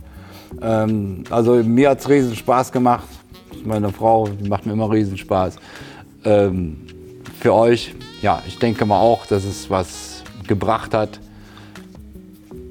Ähm, 0.62 1.24
also 1.30 1.56
mir 1.56 1.92
hat 1.92 2.00
es 2.00 2.10
riesen 2.10 2.36
Spaß 2.36 2.72
gemacht. 2.72 3.08
Meine 3.64 3.90
Frau 3.90 4.28
macht 4.48 4.66
mir 4.66 4.74
immer 4.74 4.92
riesen 4.92 5.18
Spaß. 5.18 5.56
Ähm, 6.26 6.86
für 7.40 7.54
euch, 7.54 7.96
ja, 8.22 8.42
ich 8.46 8.60
denke 8.60 8.86
mal 8.86 9.00
auch, 9.00 9.26
dass 9.26 9.46
es 9.46 9.70
was 9.70 10.24
gebracht 10.48 10.94
hat. 10.94 11.20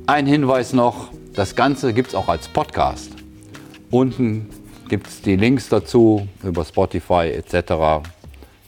Ein 0.09 0.25
Hinweis 0.25 0.73
noch, 0.73 1.11
das 1.35 1.55
Ganze 1.55 1.93
gibt 1.93 2.09
es 2.09 2.15
auch 2.15 2.29
als 2.29 2.49
Podcast. 2.49 3.13
Unten 3.91 4.49
gibt 4.89 5.07
es 5.07 5.21
die 5.21 5.37
Links 5.37 5.69
dazu 5.69 6.27
über 6.43 6.65
Spotify 6.65 7.31
etc. 7.31 8.03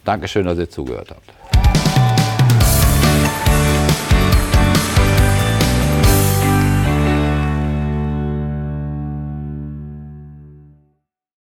Dankeschön, 0.05 0.45
dass 0.45 0.59
ihr 0.59 0.69
zugehört 0.69 1.13
habt. 1.13 1.40